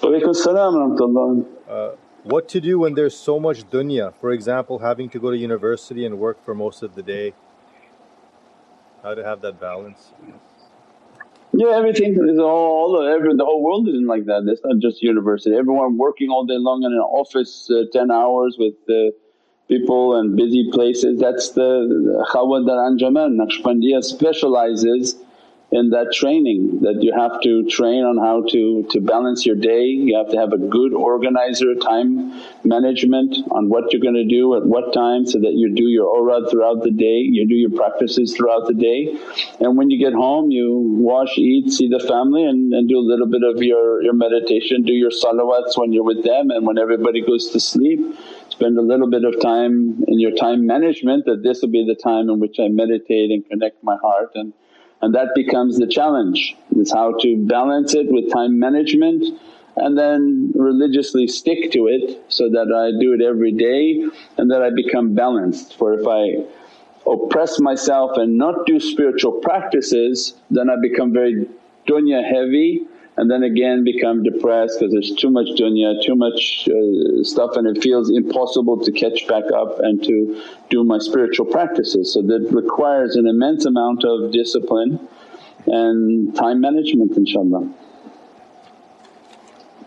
Walaykum 0.00 0.34
salam 0.34 1.46
uh, 1.68 1.90
What 2.22 2.48
to 2.48 2.60
do 2.62 2.78
when 2.78 2.94
there's 2.94 3.16
so 3.16 3.38
much 3.38 3.68
dunya, 3.68 4.14
for 4.18 4.32
example 4.32 4.78
having 4.78 5.10
to 5.10 5.18
go 5.18 5.30
to 5.30 5.36
university 5.36 6.06
and 6.06 6.18
work 6.18 6.42
for 6.42 6.54
most 6.54 6.82
of 6.82 6.94
the 6.94 7.02
day? 7.02 7.34
How 9.04 9.14
to 9.14 9.22
have 9.22 9.42
that 9.42 9.60
balance? 9.60 10.12
Yeah, 11.52 11.76
everything 11.76 12.14
is 12.26 12.38
all, 12.38 13.06
every, 13.06 13.36
the 13.36 13.44
whole 13.44 13.62
world 13.62 13.86
isn't 13.86 14.06
like 14.06 14.24
that. 14.24 14.44
It's 14.46 14.62
not 14.64 14.80
just 14.80 15.02
university. 15.02 15.54
Everyone 15.54 15.98
working 15.98 16.30
all 16.30 16.46
day 16.46 16.56
long 16.56 16.82
in 16.84 16.92
an 16.92 16.98
office 16.98 17.70
uh, 17.70 17.84
10 17.92 18.10
hours 18.10 18.56
with 18.58 18.74
uh, 18.88 19.14
people 19.68 20.16
and 20.18 20.34
busy 20.34 20.70
places. 20.72 21.20
That's 21.20 21.50
the, 21.50 21.62
the 22.06 22.26
Khalwat 22.32 22.66
dar 22.66 22.78
Anjuman. 22.90 23.36
Naqshbandiya 23.36 24.02
specializes 24.02 25.16
in 25.74 25.90
that 25.90 26.12
training 26.14 26.78
that 26.82 27.02
you 27.02 27.12
have 27.12 27.40
to 27.42 27.66
train 27.66 28.04
on 28.04 28.16
how 28.16 28.46
to, 28.48 28.86
to 28.90 29.00
balance 29.00 29.44
your 29.44 29.56
day, 29.56 29.82
you 29.86 30.16
have 30.16 30.30
to 30.30 30.38
have 30.38 30.52
a 30.52 30.58
good 30.58 30.94
organizer, 30.94 31.74
time 31.74 32.30
management 32.62 33.34
on 33.50 33.68
what 33.68 33.92
you're 33.92 34.00
going 34.00 34.14
to 34.14 34.24
do 34.24 34.54
at 34.54 34.64
what 34.64 34.94
time 34.94 35.26
so 35.26 35.40
that 35.40 35.54
you 35.54 35.74
do 35.74 35.88
your 35.90 36.06
awrad 36.14 36.48
throughout 36.48 36.84
the 36.84 36.92
day, 36.92 37.18
you 37.26 37.42
do 37.48 37.56
your 37.56 37.74
practices 37.74 38.36
throughout 38.36 38.68
the 38.68 38.74
day. 38.74 39.18
And 39.58 39.76
when 39.76 39.90
you 39.90 39.98
get 39.98 40.14
home 40.14 40.52
you 40.52 40.78
wash, 40.94 41.36
eat, 41.38 41.72
see 41.72 41.88
the 41.88 41.98
family 42.06 42.44
and, 42.44 42.72
and 42.72 42.88
do 42.88 42.96
a 42.96 43.02
little 43.02 43.26
bit 43.26 43.42
of 43.42 43.60
your, 43.60 44.00
your 44.00 44.14
meditation, 44.14 44.84
do 44.84 44.92
your 44.92 45.10
salawats 45.10 45.76
when 45.76 45.92
you're 45.92 46.04
with 46.04 46.22
them 46.22 46.50
and 46.50 46.64
when 46.64 46.78
everybody 46.78 47.20
goes 47.20 47.50
to 47.50 47.58
sleep 47.58 47.98
spend 48.48 48.78
a 48.78 48.82
little 48.82 49.10
bit 49.10 49.24
of 49.24 49.34
time 49.40 50.04
in 50.06 50.20
your 50.20 50.30
time 50.30 50.64
management 50.64 51.24
that 51.24 51.42
this 51.42 51.60
will 51.60 51.70
be 51.70 51.84
the 51.84 52.00
time 52.00 52.28
in 52.28 52.38
which 52.38 52.60
I 52.60 52.68
meditate 52.68 53.32
and 53.32 53.44
connect 53.48 53.82
my 53.82 53.96
heart 53.96 54.30
and 54.36 54.52
and 55.04 55.14
that 55.14 55.28
becomes 55.34 55.76
the 55.76 55.86
challenge 55.86 56.56
is 56.76 56.90
how 56.90 57.12
to 57.20 57.36
balance 57.46 57.94
it 57.94 58.06
with 58.10 58.32
time 58.32 58.58
management 58.58 59.22
and 59.76 59.98
then 59.98 60.50
religiously 60.54 61.26
stick 61.28 61.70
to 61.72 61.88
it 61.88 62.24
so 62.28 62.48
that 62.48 62.72
I 62.72 62.98
do 62.98 63.12
it 63.12 63.20
every 63.20 63.52
day 63.52 64.02
and 64.38 64.50
that 64.50 64.62
I 64.62 64.70
become 64.70 65.14
balanced. 65.14 65.76
For 65.76 65.92
if 65.92 66.06
I 66.08 66.46
oppress 67.06 67.60
myself 67.60 68.12
and 68.16 68.38
not 68.38 68.64
do 68.64 68.80
spiritual 68.80 69.32
practices 69.32 70.36
then 70.50 70.70
I 70.70 70.76
become 70.80 71.12
very 71.12 71.46
dunya 71.86 72.24
heavy 72.26 72.86
and 73.16 73.30
then 73.30 73.42
again 73.44 73.84
become 73.84 74.22
depressed 74.22 74.78
because 74.80 74.92
there's 74.92 75.14
too 75.14 75.30
much 75.30 75.46
dunya, 75.58 76.02
too 76.04 76.16
much 76.16 76.68
uh, 76.68 77.22
stuff 77.22 77.56
and 77.56 77.66
it 77.66 77.82
feels 77.82 78.10
impossible 78.10 78.76
to 78.84 78.90
catch 78.90 79.26
back 79.28 79.44
up 79.54 79.78
and 79.78 80.02
to 80.02 80.42
do 80.68 80.82
my 80.82 80.98
spiritual 80.98 81.46
practices. 81.46 82.12
So 82.12 82.22
that 82.22 82.48
requires 82.50 83.16
an 83.16 83.26
immense 83.26 83.64
amount 83.64 84.04
of 84.04 84.32
discipline 84.32 85.08
and 85.66 86.34
time 86.34 86.60
management 86.60 87.12
inshaAllah. 87.12 87.72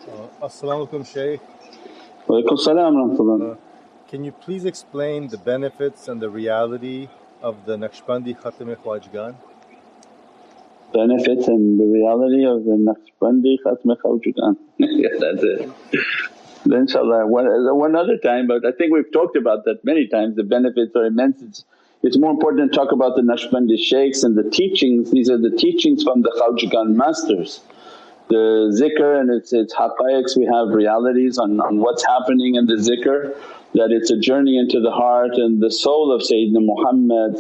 Uh, 0.08 0.46
As-salamu 0.46 0.88
alaykum 0.88 1.06
Shaykh. 1.06 1.42
Walaykum 2.28 2.58
salam 2.58 3.42
uh, 3.42 3.56
Can 4.08 4.24
you 4.24 4.32
please 4.32 4.64
explain 4.64 5.28
the 5.28 5.38
benefits 5.38 6.08
and 6.08 6.22
the 6.22 6.30
reality 6.30 7.10
of 7.42 7.66
the 7.66 7.76
Naqshbandi 7.76 8.40
Khatam-e? 8.40 9.36
Benefits 10.94 11.48
and 11.48 11.80
the 11.80 11.86
reality 11.86 12.46
of 12.46 12.64
the 12.64 12.78
Naqshbandi 12.88 13.58
Khatm 13.66 13.96
Khwajagan. 13.98 14.58
yeah, 14.78 15.10
that's 15.20 15.44
it. 15.44 15.70
Then 16.66 16.88
inshaAllah 16.88 17.28
one, 17.28 17.48
uh, 17.48 17.74
one 17.74 17.96
other 17.96 18.18
time 18.18 18.48
but 18.48 18.66
I 18.66 18.72
think 18.72 18.94
we've 18.94 19.12
talked 19.12 19.38
about 19.38 19.66
that 19.66 19.84
many 19.84 20.08
times, 20.08 20.36
the 20.36 20.44
benefits 20.44 20.96
are 20.96 21.06
immense. 21.06 21.42
It's, 21.42 21.66
it's 22.04 22.18
more 22.18 22.32
important 22.32 22.72
to 22.72 22.78
talk 22.78 22.92
about 22.92 23.16
the 23.16 23.22
Naqshbandi 23.22 23.78
shaykhs 23.80 24.24
and 24.24 24.38
the 24.38 24.50
teachings, 24.50 25.12
these 25.12 25.30
are 25.30 25.38
the 25.38 25.52
teachings 25.52 26.04
from 26.04 26.22
the 26.22 26.32
Khwajagan 26.40 26.96
masters. 26.96 27.62
The 28.30 28.76
zikr 28.76 29.22
and 29.22 29.30
its, 29.32 29.54
its 29.54 29.74
haqqaiqs, 29.74 30.36
we 30.36 30.46
have 30.46 30.70
realities 30.70 31.38
on, 31.38 31.62
on 31.62 31.80
what's 31.80 32.06
happening 32.06 32.56
in 32.56 32.66
the 32.66 32.74
zikr 32.74 33.34
that 33.74 33.92
it's 33.92 34.12
a 34.12 34.18
journey 34.18 34.58
into 34.58 34.82
the 34.82 34.92
heart 34.92 35.36
and 35.36 35.62
the 35.62 35.72
soul 35.72 36.12
of 36.14 36.22
Sayyidina 36.22 36.60
Muhammad 36.60 37.40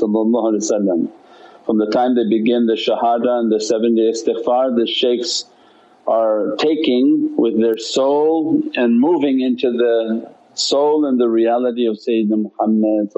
from 1.68 1.78
the 1.78 1.88
time 1.88 2.16
they 2.16 2.28
begin 2.28 2.66
the 2.66 2.74
shahada 2.74 3.40
and 3.40 3.52
the 3.52 3.60
seven 3.60 3.94
day 3.96 4.10
istighfar 4.14 4.76
the 4.76 4.88
shaykhs 4.88 5.46
are 6.08 6.56
taking 6.58 7.36
with 7.38 7.60
their 7.60 7.78
soul 7.78 8.62
and 8.76 8.98
moving 9.00 9.42
into 9.42 9.72
the 9.74 10.34
soul 10.54 11.06
and 11.06 11.20
the 11.20 11.28
reality 11.28 11.86
of 11.86 11.98
Sayyidina 11.98 12.38
Muhammad 12.48 13.12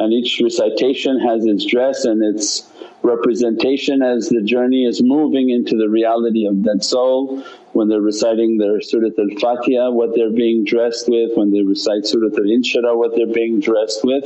and 0.00 0.14
each 0.14 0.40
recitation 0.42 1.20
has 1.20 1.44
its 1.44 1.64
dress 1.66 2.04
and 2.06 2.24
its 2.24 2.66
representation 3.02 4.02
as 4.02 4.30
the 4.30 4.42
journey 4.42 4.84
is 4.86 5.02
moving 5.02 5.50
into 5.50 5.76
the 5.76 5.88
reality 5.88 6.46
of 6.46 6.62
that 6.62 6.82
soul. 6.82 7.44
When 7.72 7.88
they're 7.88 8.00
reciting 8.00 8.56
their 8.56 8.80
Surat 8.80 9.12
al-Fatiha 9.18 9.90
what 9.90 10.14
they're 10.14 10.32
being 10.32 10.64
dressed 10.64 11.06
with, 11.08 11.32
when 11.36 11.52
they 11.52 11.62
recite 11.62 12.06
Surat 12.06 12.32
al-Inshirah 12.32 12.96
what 12.96 13.14
they're 13.14 13.32
being 13.32 13.60
dressed 13.60 14.00
with 14.02 14.24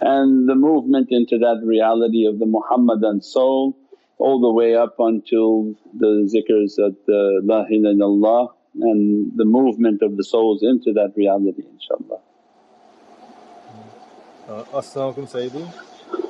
and 0.00 0.48
the 0.48 0.54
movement 0.54 1.08
into 1.10 1.38
that 1.38 1.60
reality 1.64 2.24
of 2.24 2.38
the 2.38 2.46
Muhammadan 2.46 3.20
soul 3.20 3.76
all 4.16 4.40
the 4.40 4.50
way 4.50 4.74
up 4.74 4.94
until 4.98 5.74
the 5.98 6.12
zikrs 6.32 6.78
of 6.78 6.96
the 7.06 7.40
La 7.44 7.64
ilaha 7.70 7.94
illallah 7.94 8.48
and 8.80 9.32
the 9.36 9.44
movement 9.44 10.00
of 10.02 10.16
the 10.16 10.24
souls 10.24 10.62
into 10.62 10.92
that 10.94 11.12
reality 11.14 11.62
inshaAllah. 11.62 12.20
Uh, 14.50 14.64
As-salamu 14.74 15.14
alaykum 15.14 15.30
Sayyidi. 15.30 15.64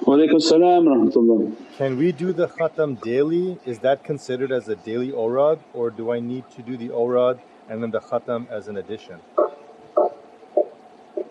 Walaykum 0.05 0.43
salam 0.43 0.85
rahmatullah. 0.85 1.57
Can 1.79 1.97
we 1.97 2.13
do 2.13 2.35
the 2.35 2.49
khatam 2.49 3.01
daily? 3.01 3.59
Is 3.65 3.79
that 3.79 4.05
considered 4.05 4.53
as 4.53 4.69
a 4.69 4.77
daily 4.77 5.11
awrad 5.11 5.59
or 5.73 5.89
do 5.89 6.13
I 6.13 6.21
need 6.21 6.45
to 6.51 6.61
do 6.61 6.77
the 6.77 6.91
awrad 6.93 7.41
and 7.71 7.83
then 7.83 7.91
the 7.91 8.01
khatam 8.01 8.47
as 8.51 8.69
an 8.69 8.77
addition? 8.77 9.21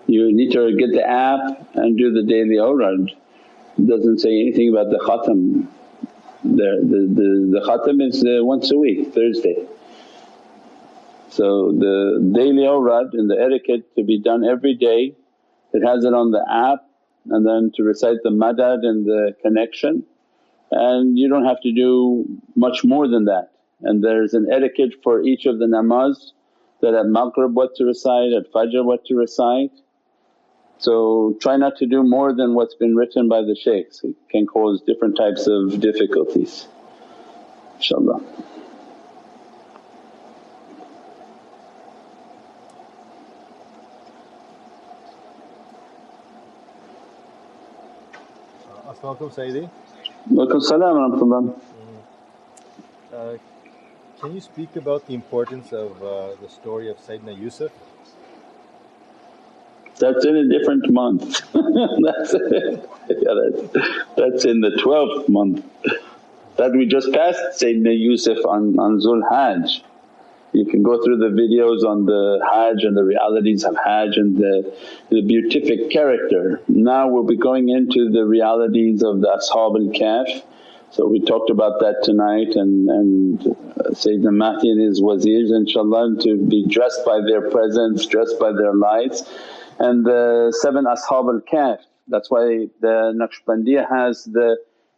You 0.08 0.34
need 0.34 0.52
to 0.54 0.76
get 0.78 0.92
the 0.92 1.08
app 1.08 1.42
and 1.76 1.96
do 1.96 2.12
the 2.12 2.24
daily 2.24 2.58
awrad. 2.58 3.12
It 3.78 3.88
doesn't 3.88 4.18
say 4.18 4.32
anything 4.40 4.70
about 4.70 4.90
the 4.90 4.98
khatam. 4.98 5.68
The, 6.44 6.70
the, 6.92 7.00
the, 7.20 7.60
the 7.60 7.62
khatam 7.70 8.02
is 8.02 8.24
uh, 8.24 8.44
once 8.44 8.72
a 8.72 8.78
week, 8.80 9.14
Thursday. 9.14 9.64
So 11.30 11.72
the 11.72 12.32
daily 12.34 12.66
awrad 12.66 13.14
and 13.14 13.30
the 13.30 13.40
etiquette 13.40 13.96
to 13.96 14.04
be 14.04 14.20
done 14.20 14.44
every 14.44 14.74
day, 14.74 15.14
it 15.74 15.86
has 15.86 16.06
it 16.06 16.14
on 16.14 16.32
the 16.32 16.44
app 16.50 16.86
and 17.30 17.46
then 17.46 17.72
to 17.76 17.84
recite 17.84 18.18
the 18.24 18.30
madad 18.30 18.86
and 18.86 19.06
the 19.06 19.36
connection 19.42 20.04
and 20.72 21.18
you 21.18 21.28
don't 21.28 21.46
have 21.46 21.62
to 21.62 21.72
do 21.72 22.26
much 22.56 22.84
more 22.84 23.08
than 23.08 23.26
that. 23.26 23.52
And 23.82 24.04
there's 24.04 24.34
an 24.34 24.48
etiquette 24.52 24.94
for 25.04 25.24
each 25.24 25.46
of 25.46 25.58
the 25.58 25.66
namaz 25.66 26.32
that 26.82 26.94
at 26.94 27.08
maghrib 27.08 27.56
what 27.56 27.76
to 27.76 27.86
recite, 27.86 28.34
at 28.34 28.52
fajr 28.54 28.84
what 28.86 29.06
to 29.06 29.16
recite. 29.16 29.72
So 30.78 31.38
try 31.42 31.58
not 31.58 31.76
to 31.78 31.88
do 31.88 32.04
more 32.04 32.36
than 32.36 32.54
what's 32.54 32.76
been 32.76 32.96
written 32.96 33.28
by 33.28 33.42
the 33.42 33.56
shaykhs, 33.56 34.02
it 34.04 34.16
can 34.30 34.46
cause 34.46 34.82
different 34.86 35.18
types 35.18 35.48
of 35.48 35.80
difficulties 35.80 36.68
inshaAllah. 37.80 38.22
Assalamu 49.02 49.32
Sayyidi. 49.32 49.70
Walaikum 50.30 50.62
salam. 50.62 51.56
Uh, 53.14 53.38
can 54.20 54.36
you 54.36 54.42
speak 54.42 54.76
about 54.76 55.08
the 55.08 55.14
importance 55.14 55.72
of 55.72 56.04
uh, 56.04 56.36
the 56.42 56.50
story 56.50 56.90
of 56.90 56.98
Sayyidina 56.98 57.40
Yusuf? 57.40 57.72
That's 60.00 60.26
in 60.26 60.36
a 60.36 60.50
different 60.50 60.92
month. 60.92 61.42
that's, 61.54 62.36
yeah, 63.10 63.34
that's, 63.40 63.78
that's 64.18 64.46
in 64.46 64.60
the 64.60 64.72
12th 64.84 65.30
month. 65.30 65.64
That 66.58 66.74
we 66.74 66.86
just 66.86 67.14
passed 67.14 67.62
Sayyidina 67.62 67.98
Yusuf 67.98 68.46
on, 68.46 68.78
on 68.80 69.00
Zul 69.00 69.22
Hajj. 69.32 69.82
You 70.52 70.66
can 70.66 70.82
go 70.82 71.02
through 71.04 71.18
the 71.18 71.30
videos 71.30 71.88
on 71.88 72.06
the 72.06 72.40
Hajj 72.52 72.84
and 72.84 72.98
the 72.98 73.04
realities 73.04 73.64
of 73.64 73.76
Hajj 73.76 74.18
and 74.18 74.38
the, 74.38 74.76
the 75.10 75.22
beatific 75.22 75.92
character. 75.92 76.62
Now 76.68 77.08
we'll 77.08 77.24
be 77.24 77.38
going 77.38 77.70
into 77.70 78.10
the 78.10 78.26
realities 78.26 79.04
of 79.04 79.22
the 79.22 79.28
Ashab 79.28 79.76
al 79.76 79.94
Kahf. 79.94 80.44
So 80.92 81.08
we 81.08 81.20
talked 81.20 81.52
about 81.52 81.80
that 81.82 82.02
tonight 82.04 82.56
and, 82.56 82.90
and 82.90 83.42
uh, 83.48 83.92
Sayyidina 83.92 84.36
Mahdi 84.36 84.72
and 84.72 84.82
his 84.82 85.00
wazirs 85.00 85.52
inshaAllah 85.52 86.24
to 86.24 86.48
be 86.48 86.66
dressed 86.68 87.06
by 87.06 87.22
their 87.22 87.52
presence, 87.52 88.08
dressed 88.08 88.40
by 88.40 88.52
their 88.52 88.74
lights. 88.74 89.24
And 89.78 90.04
the 90.04 90.52
seven 90.62 90.86
Ashab 90.86 91.32
al 91.32 91.42
Kahf, 91.42 91.78
that's 92.08 92.32
why 92.32 92.70
the 92.82 93.14
Naqshbandiya 93.16 93.88
has 93.88 94.24
the 94.24 94.58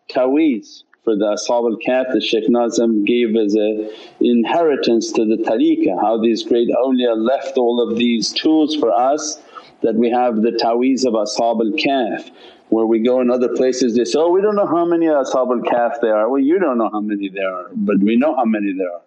taweez 0.09 0.83
for 1.03 1.15
the 1.15 1.25
Ashab 1.25 1.71
al 1.71 1.77
Kahf 1.77 2.13
the 2.13 2.21
Shaykh 2.21 2.49
Nazim 2.49 3.03
gave 3.05 3.35
as 3.35 3.55
a 3.55 3.89
inheritance 4.19 5.11
to 5.13 5.25
the 5.25 5.37
tariqah, 5.43 5.99
how 5.99 6.21
these 6.21 6.43
great 6.43 6.69
awliya 6.69 7.15
left 7.17 7.57
all 7.57 7.81
of 7.81 7.97
these 7.97 8.31
tools 8.31 8.75
for 8.75 8.91
us 8.91 9.41
that 9.81 9.95
we 9.95 10.09
have 10.11 10.41
the 10.43 10.51
taweez 10.51 11.05
of 11.05 11.13
Ashab 11.13 11.59
al 11.59 11.71
Kahf 11.77 12.31
where 12.69 12.85
we 12.85 12.99
go 12.99 13.19
in 13.19 13.29
other 13.29 13.49
places 13.49 13.95
they 13.95 14.05
say, 14.05 14.19
oh 14.19 14.29
we 14.29 14.41
don't 14.41 14.55
know 14.55 14.67
how 14.67 14.85
many 14.85 15.07
Ashab 15.07 15.49
al 15.49 15.63
Kahf 15.63 16.01
there 16.01 16.15
are. 16.15 16.29
Well 16.29 16.41
you 16.41 16.59
don't 16.59 16.77
know 16.77 16.89
how 16.91 17.01
many 17.01 17.29
there 17.29 17.51
are 17.51 17.69
but 17.73 17.99
we 17.99 18.15
know 18.15 18.35
how 18.35 18.45
many 18.45 18.73
there 18.73 18.91
are. 18.91 19.01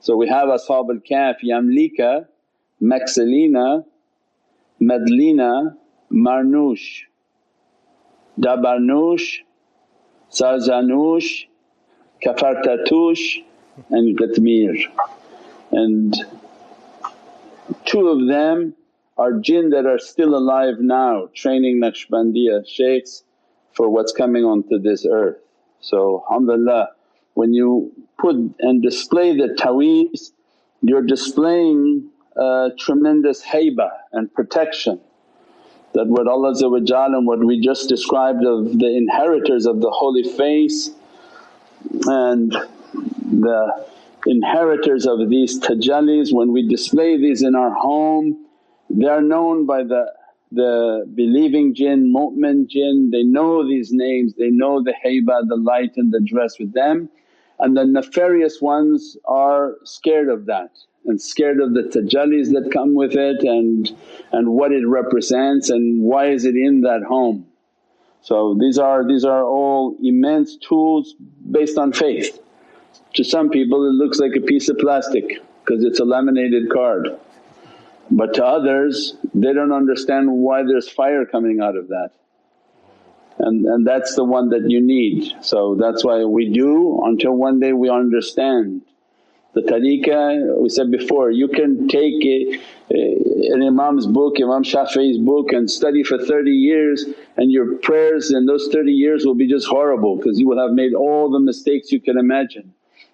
So 0.00 0.16
we 0.16 0.28
have 0.28 0.48
Ashab 0.48 0.90
al 0.90 1.00
Kahf 1.10 1.36
Yamlika, 1.42 2.26
Maxilina, 2.82 3.84
Madlina, 4.80 5.74
Marnush, 6.12 7.02
Dabarnush, 8.38 9.38
Sarzanush, 10.30 11.46
Kafartatush 12.24 13.42
and 13.90 14.18
Qitmir. 14.18 14.76
And 15.72 16.14
two 17.84 18.08
of 18.08 18.28
them 18.28 18.74
are 19.18 19.32
jinn 19.34 19.70
that 19.70 19.86
are 19.86 19.98
still 19.98 20.34
alive 20.34 20.80
now 20.80 21.28
training 21.34 21.80
Naqshbandiya 21.80 22.66
shaykhs 22.66 23.22
for 23.72 23.88
what's 23.88 24.12
coming 24.12 24.44
onto 24.44 24.78
this 24.78 25.06
earth. 25.06 25.38
So 25.80 26.24
alhamdulillah 26.30 26.88
when 27.34 27.54
you 27.54 27.92
put 28.18 28.36
and 28.60 28.82
display 28.82 29.36
the 29.36 29.56
taweez 29.58 30.32
you're 30.82 31.02
displaying 31.02 32.08
uh, 32.36 32.70
tremendous 32.78 33.44
haiba 33.44 33.90
and 34.12 34.32
protection 34.32 35.00
that 35.92 36.06
what 36.06 36.28
Allah 36.28 36.54
and 37.16 37.26
what 37.26 37.44
we 37.44 37.60
just 37.60 37.88
described 37.88 38.44
of 38.44 38.78
the 38.78 38.96
inheritors 38.96 39.66
of 39.66 39.80
the 39.80 39.90
holy 39.90 40.22
face 40.22 40.90
and 42.06 42.52
the 42.52 43.86
inheritors 44.26 45.06
of 45.06 45.28
these 45.28 45.58
tajallis 45.58 46.32
when 46.32 46.52
we 46.52 46.68
display 46.68 47.16
these 47.16 47.42
in 47.42 47.54
our 47.54 47.72
home 47.72 48.46
they 48.90 49.06
are 49.06 49.22
known 49.22 49.66
by 49.66 49.82
the 49.82 50.12
the 50.52 51.08
believing 51.14 51.74
jinn, 51.74 52.12
mu'min 52.12 52.66
jinn, 52.66 53.10
they 53.12 53.22
know 53.22 53.66
these 53.66 53.92
names, 53.92 54.34
they 54.34 54.50
know 54.50 54.82
the 54.82 54.92
haiba, 55.04 55.48
the 55.48 55.56
light 55.56 55.92
and 55.96 56.12
the 56.12 56.20
dress 56.20 56.58
with 56.58 56.72
them. 56.72 57.08
And 57.60 57.76
the 57.76 57.84
nefarious 57.84 58.60
ones 58.60 59.16
are 59.26 59.76
scared 59.84 60.28
of 60.28 60.46
that 60.46 60.70
and 61.06 61.20
scared 61.20 61.60
of 61.60 61.74
the 61.74 61.82
tajallis 61.82 62.52
that 62.52 62.70
come 62.72 62.94
with 62.94 63.14
it 63.14 63.42
and, 63.42 63.90
and 64.32 64.48
what 64.48 64.72
it 64.72 64.86
represents 64.86 65.70
and 65.70 66.02
why 66.02 66.26
is 66.26 66.44
it 66.44 66.54
in 66.54 66.82
that 66.82 67.02
home. 67.02 67.46
So 68.22 68.56
these 68.58 68.78
are, 68.78 69.06
these 69.06 69.24
are 69.24 69.42
all 69.42 69.96
immense 70.02 70.56
tools 70.56 71.14
based 71.50 71.78
on 71.78 71.92
faith. 71.92 72.38
To 73.14 73.24
some 73.24 73.50
people 73.50 73.86
it 73.86 73.92
looks 73.92 74.18
like 74.18 74.36
a 74.36 74.40
piece 74.40 74.68
of 74.68 74.78
plastic 74.78 75.42
because 75.64 75.84
it's 75.84 76.00
a 76.00 76.04
laminated 76.04 76.70
card 76.70 77.08
but 78.12 78.34
to 78.34 78.44
others 78.44 79.16
they 79.34 79.52
don't 79.52 79.72
understand 79.72 80.30
why 80.30 80.62
there's 80.64 80.88
fire 80.88 81.24
coming 81.24 81.60
out 81.60 81.76
of 81.76 81.88
that 81.88 82.10
and, 83.40 83.64
and 83.64 83.86
that's 83.86 84.14
the 84.16 84.24
one 84.24 84.50
that 84.50 84.68
you 84.68 84.80
need. 84.80 85.32
So 85.40 85.74
that's 85.74 86.04
why 86.04 86.24
we 86.24 86.52
do 86.52 87.00
until 87.04 87.32
one 87.32 87.58
day 87.58 87.72
we 87.72 87.88
understand 87.88 88.82
the 89.52 89.62
tariqah 89.62 90.60
we 90.60 90.68
said 90.68 90.90
before 90.90 91.30
you 91.30 91.48
can 91.48 91.88
take 91.88 92.22
an 92.90 93.62
Imam's 93.62 94.06
book, 94.06 94.36
Imam 94.38 94.62
Shafi'i's 94.62 95.18
book 95.18 95.52
and 95.52 95.68
study 95.68 96.04
for 96.04 96.18
30 96.18 96.50
years 96.50 97.04
and 97.36 97.50
your 97.50 97.76
prayers 97.78 98.32
in 98.32 98.46
those 98.46 98.68
30 98.72 98.92
years 98.92 99.24
will 99.26 99.34
be 99.34 99.48
just 99.48 99.66
horrible 99.66 100.16
because 100.16 100.38
you 100.38 100.48
will 100.48 100.60
have 100.60 100.72
made 100.72 100.94
all 100.94 101.30
the 101.30 101.40
mistakes 101.40 101.90
you 101.90 102.00
can 102.00 102.16
imagine. 102.16 102.72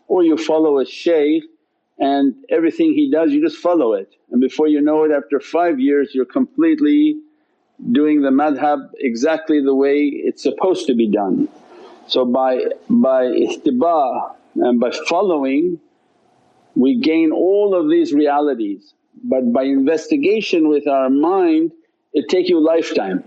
Or 0.08 0.22
you 0.22 0.36
follow 0.36 0.78
a 0.78 0.84
shaykh 0.84 1.44
and 1.98 2.34
everything 2.50 2.92
he 2.92 3.10
does 3.10 3.32
you 3.32 3.40
just 3.40 3.56
follow 3.56 3.94
it 3.94 4.12
and 4.30 4.38
before 4.38 4.68
you 4.68 4.82
know 4.82 5.04
it 5.04 5.10
after 5.10 5.40
five 5.40 5.80
years 5.80 6.10
you're 6.14 6.26
completely 6.26 7.16
doing 7.92 8.20
the 8.20 8.28
madhab 8.28 8.90
exactly 8.98 9.62
the 9.62 9.74
way 9.74 10.10
it's 10.12 10.42
supposed 10.42 10.86
to 10.86 10.94
be 10.94 11.10
done. 11.10 11.48
So 12.06 12.26
by, 12.26 12.60
by 12.90 13.24
ihtiba 13.24 14.34
and 14.56 14.78
by 14.78 14.90
following 15.08 15.80
we 16.76 17.00
gain 17.00 17.32
all 17.32 17.74
of 17.74 17.90
these 17.90 18.12
realities 18.12 18.94
but 19.24 19.52
by 19.52 19.62
investigation 19.64 20.68
with 20.68 20.86
our 20.86 21.10
mind 21.10 21.72
it 22.12 22.28
take 22.28 22.48
you 22.48 22.60
lifetime. 22.60 23.24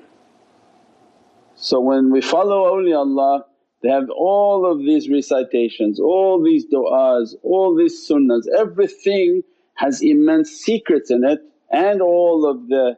So 1.56 1.80
when 1.80 2.12
we 2.12 2.22
follow 2.22 2.74
awliyaullah 2.74 3.44
they 3.82 3.90
have 3.90 4.10
all 4.10 4.70
of 4.70 4.80
these 4.80 5.10
recitations, 5.10 6.02
all 6.02 6.44
these 6.44 6.66
du'as, 6.66 7.34
all 7.44 7.76
these 7.76 8.08
sunnahs, 8.10 8.44
everything 8.58 9.42
has 9.76 10.02
immense 10.02 10.52
secrets 10.52 11.12
in 11.12 11.24
it 11.24 11.40
and 11.72 12.02
all 12.02 12.46
of 12.50 12.68
the 12.68 12.98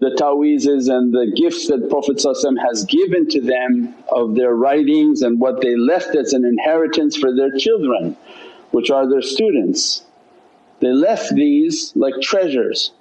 the 0.00 0.16
ta'weezes 0.18 0.88
and 0.88 1.12
the 1.12 1.30
gifts 1.36 1.68
that 1.68 1.90
Prophet 1.90 2.22
has 2.64 2.84
given 2.86 3.28
to 3.28 3.40
them 3.42 3.94
of 4.10 4.34
their 4.34 4.54
writings 4.54 5.20
and 5.20 5.38
what 5.38 5.60
they 5.60 5.76
left 5.76 6.16
as 6.16 6.32
an 6.32 6.46
inheritance 6.46 7.16
for 7.16 7.36
their 7.36 7.54
children 7.58 8.16
which 8.70 8.90
are 8.90 9.08
their 9.08 9.22
students. 9.22 10.04
They 10.80 10.92
left 10.92 11.34
these 11.34 11.92
like 11.94 12.14
treasures. 12.22 12.92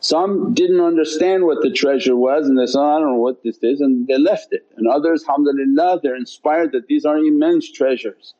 Some 0.00 0.54
didn't 0.54 0.80
understand 0.80 1.44
what 1.44 1.60
the 1.60 1.70
treasure 1.70 2.16
was 2.16 2.48
and 2.48 2.58
they 2.58 2.66
said, 2.66 2.80
I 2.80 2.98
don't 2.98 3.12
know 3.12 3.20
what 3.20 3.42
this 3.42 3.58
is 3.62 3.80
and 3.80 4.06
they 4.06 4.18
left 4.18 4.52
it 4.52 4.66
and 4.76 4.88
others 4.88 5.24
alhamdulillah 5.28 6.00
they're 6.02 6.16
inspired 6.16 6.72
that 6.72 6.86
these 6.86 7.04
are 7.04 7.18
immense 7.18 7.70
treasures. 7.70 8.34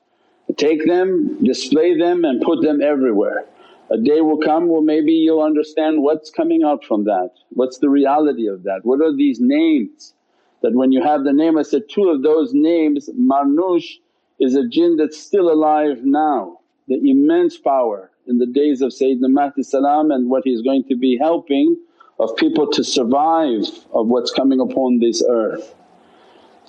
Take 0.56 0.86
them, 0.86 1.44
display 1.44 1.96
them 1.96 2.24
and 2.24 2.40
put 2.40 2.62
them 2.62 2.80
everywhere. 2.80 3.44
A 3.90 3.98
day 3.98 4.20
will 4.20 4.38
come 4.38 4.68
well 4.68 4.82
maybe 4.82 5.12
you'll 5.12 5.42
understand 5.42 6.02
what's 6.02 6.30
coming 6.30 6.64
out 6.64 6.84
from 6.84 7.04
that, 7.04 7.30
what's 7.50 7.78
the 7.78 7.90
reality 7.90 8.46
of 8.48 8.62
that, 8.62 8.80
what 8.84 9.02
are 9.02 9.14
these 9.14 9.38
names 9.40 10.14
that 10.62 10.74
when 10.74 10.92
you 10.92 11.02
have 11.02 11.24
the 11.24 11.32
name 11.32 11.58
I 11.58 11.62
said 11.62 11.82
two 11.88 12.08
of 12.08 12.22
those 12.22 12.52
names 12.54 13.10
Marnush 13.18 13.98
is 14.38 14.54
a 14.54 14.66
jinn 14.66 14.96
that's 14.96 15.20
still 15.20 15.52
alive 15.52 16.04
now, 16.04 16.59
the 16.90 17.00
immense 17.08 17.56
power 17.56 18.10
in 18.26 18.38
the 18.38 18.46
days 18.46 18.82
of 18.82 18.90
Sayyidina 18.90 19.30
Mahdi 19.30 19.62
salam 19.62 20.10
and 20.10 20.28
what 20.28 20.42
he's 20.44 20.60
going 20.60 20.84
to 20.88 20.96
be 20.96 21.16
helping 21.16 21.76
of 22.18 22.36
people 22.36 22.66
to 22.72 22.82
survive 22.82 23.64
of 23.94 24.08
what's 24.08 24.32
coming 24.32 24.60
upon 24.60 24.98
this 24.98 25.22
earth. 25.30 25.72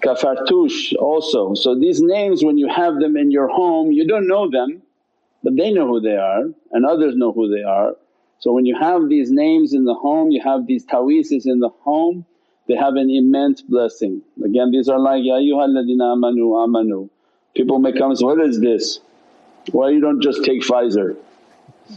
Kafartush 0.04 0.94
also. 0.96 1.56
So 1.56 1.78
these 1.78 2.02
names 2.02 2.44
when 2.44 2.60
you 2.60 2.70
have 2.70 3.00
them 3.00 3.18
in 3.18 3.32
your 3.32 3.48
home 3.48 3.92
you 3.92 4.08
don't 4.08 4.28
know 4.28 4.50
them 4.50 4.84
but 5.44 5.56
they 5.56 5.72
know 5.72 5.88
who 5.88 6.00
they 6.00 6.16
are 6.16 6.44
and 6.72 6.86
others 6.86 7.16
know 7.16 7.32
who 7.32 7.54
they 7.54 7.64
are. 7.64 7.96
So 8.38 8.54
when 8.54 8.68
you 8.68 8.78
have 8.80 9.10
these 9.10 9.32
names 9.32 9.74
in 9.74 9.86
the 9.86 9.96
home, 9.96 10.30
you 10.30 10.42
have 10.44 10.68
these 10.68 10.86
taweeses 10.86 11.46
in 11.46 11.60
the 11.60 11.70
home, 11.70 12.26
they 12.68 12.76
have 12.76 12.94
an 12.94 13.10
immense 13.10 13.64
blessing. 13.64 14.22
Again 14.46 14.70
these 14.72 14.88
are 14.88 15.00
like, 15.00 15.22
Ya 15.24 15.36
ayyuhalladhina 15.36 16.16
amanu 16.16 16.46
amanu. 16.64 17.10
People 17.56 17.80
may 17.80 17.92
come 17.92 18.12
and 18.12 18.20
say, 18.20 18.26
what 18.26 18.40
is 18.40 18.62
this? 18.62 19.00
Why 19.72 19.90
you 19.90 20.02
don't 20.02 20.22
just 20.22 20.44
take 20.44 20.62
Pfizer? 20.62 21.18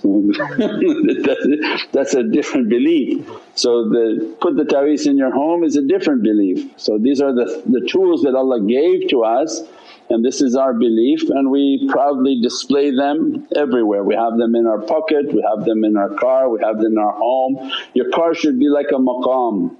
that's 1.92 2.14
a 2.14 2.24
different 2.24 2.68
belief. 2.68 3.28
So 3.54 3.88
the 3.88 4.36
put 4.40 4.56
the 4.56 4.64
taweez 4.64 5.06
in 5.06 5.16
your 5.16 5.32
home 5.32 5.62
is 5.62 5.76
a 5.76 5.82
different 5.82 6.22
belief. 6.22 6.72
So 6.76 6.98
these 6.98 7.20
are 7.20 7.32
the, 7.32 7.62
the 7.66 7.86
tools 7.86 8.22
that 8.22 8.34
Allah 8.34 8.60
gave 8.60 9.08
to 9.10 9.22
us 9.22 9.62
and 10.10 10.24
this 10.24 10.42
is 10.42 10.56
our 10.56 10.74
belief 10.74 11.22
and 11.30 11.50
we 11.50 11.88
proudly 11.90 12.40
display 12.42 12.90
them 12.90 13.46
everywhere. 13.56 14.02
We 14.02 14.14
have 14.14 14.36
them 14.36 14.54
in 14.54 14.66
our 14.66 14.80
pocket, 14.80 15.32
we 15.32 15.42
have 15.48 15.64
them 15.64 15.84
in 15.84 15.96
our 15.96 16.10
car, 16.10 16.48
we 16.50 16.60
have 16.62 16.78
them 16.78 16.92
in 16.92 16.98
our 16.98 17.12
home. 17.12 17.70
Your 17.94 18.10
car 18.10 18.34
should 18.34 18.58
be 18.58 18.68
like 18.68 18.88
a 18.90 18.98
maqam. 18.98 19.76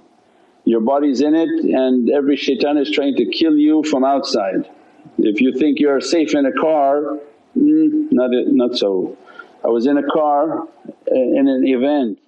Your 0.63 0.81
body's 0.81 1.21
in 1.21 1.35
it 1.35 1.49
and 1.49 2.09
every 2.09 2.37
shaitan 2.37 2.77
is 2.77 2.89
trying 2.89 3.15
to 3.17 3.25
kill 3.25 3.55
you 3.55 3.83
from 3.83 4.03
outside. 4.03 4.69
If 5.17 5.41
you 5.41 5.53
think 5.53 5.79
you're 5.79 6.01
safe 6.01 6.33
in 6.33 6.45
a 6.45 6.53
car, 6.53 7.19
mm, 7.57 8.07
not, 8.11 8.31
not 8.31 8.77
so. 8.77 9.17
I 9.63 9.67
was 9.67 9.87
in 9.87 9.97
a 9.97 10.03
car 10.03 10.61
uh, 10.61 10.65
in 11.11 11.47
an 11.47 11.63
event 11.65 12.19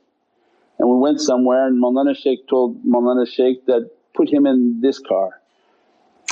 and 0.80 0.90
we 0.90 0.98
went 0.98 1.22
somewhere 1.22 1.68
and 1.68 1.82
Mawlana 1.82 2.16
Shaykh 2.16 2.48
told 2.48 2.84
Mawlana 2.84 3.28
Shaykh 3.28 3.66
that, 3.66 3.90
put 4.16 4.30
him 4.30 4.48
in 4.48 4.80
this 4.82 4.98
car. 5.00 5.40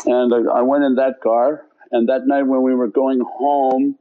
And 0.08 0.34
I, 0.34 0.60
I 0.60 0.62
went 0.62 0.84
in 0.84 0.96
that 0.96 1.22
car 1.22 1.66
and 1.92 2.10
that 2.10 2.26
night 2.26 2.44
when 2.44 2.64
we 2.64 2.74
were 2.74 2.88
going 2.88 3.22
home 3.22 3.98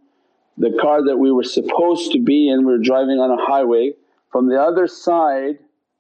the 0.57 0.77
car 0.81 1.05
that 1.05 1.17
we 1.17 1.33
were 1.33 1.45
supposed 1.45 2.13
to 2.13 2.21
be 2.21 2.49
in, 2.49 2.61
we 2.61 2.73
were 2.73 2.79
driving 2.79 3.19
on 3.19 3.31
a 3.31 3.45
highway, 3.45 3.93
from 4.31 4.49
the 4.49 4.61
other 4.61 4.87
side 4.87 5.59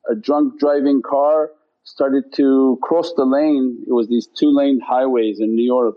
a 0.08 0.14
drunk 0.14 0.58
driving 0.58 1.02
car 1.02 1.50
started 1.82 2.24
to 2.34 2.78
cross 2.82 3.12
the 3.14 3.24
lane, 3.24 3.84
it 3.86 3.92
was 3.92 4.08
these 4.08 4.26
two 4.26 4.50
lane 4.50 4.80
highways 4.80 5.40
in 5.40 5.54
New 5.54 5.64
York 5.64 5.96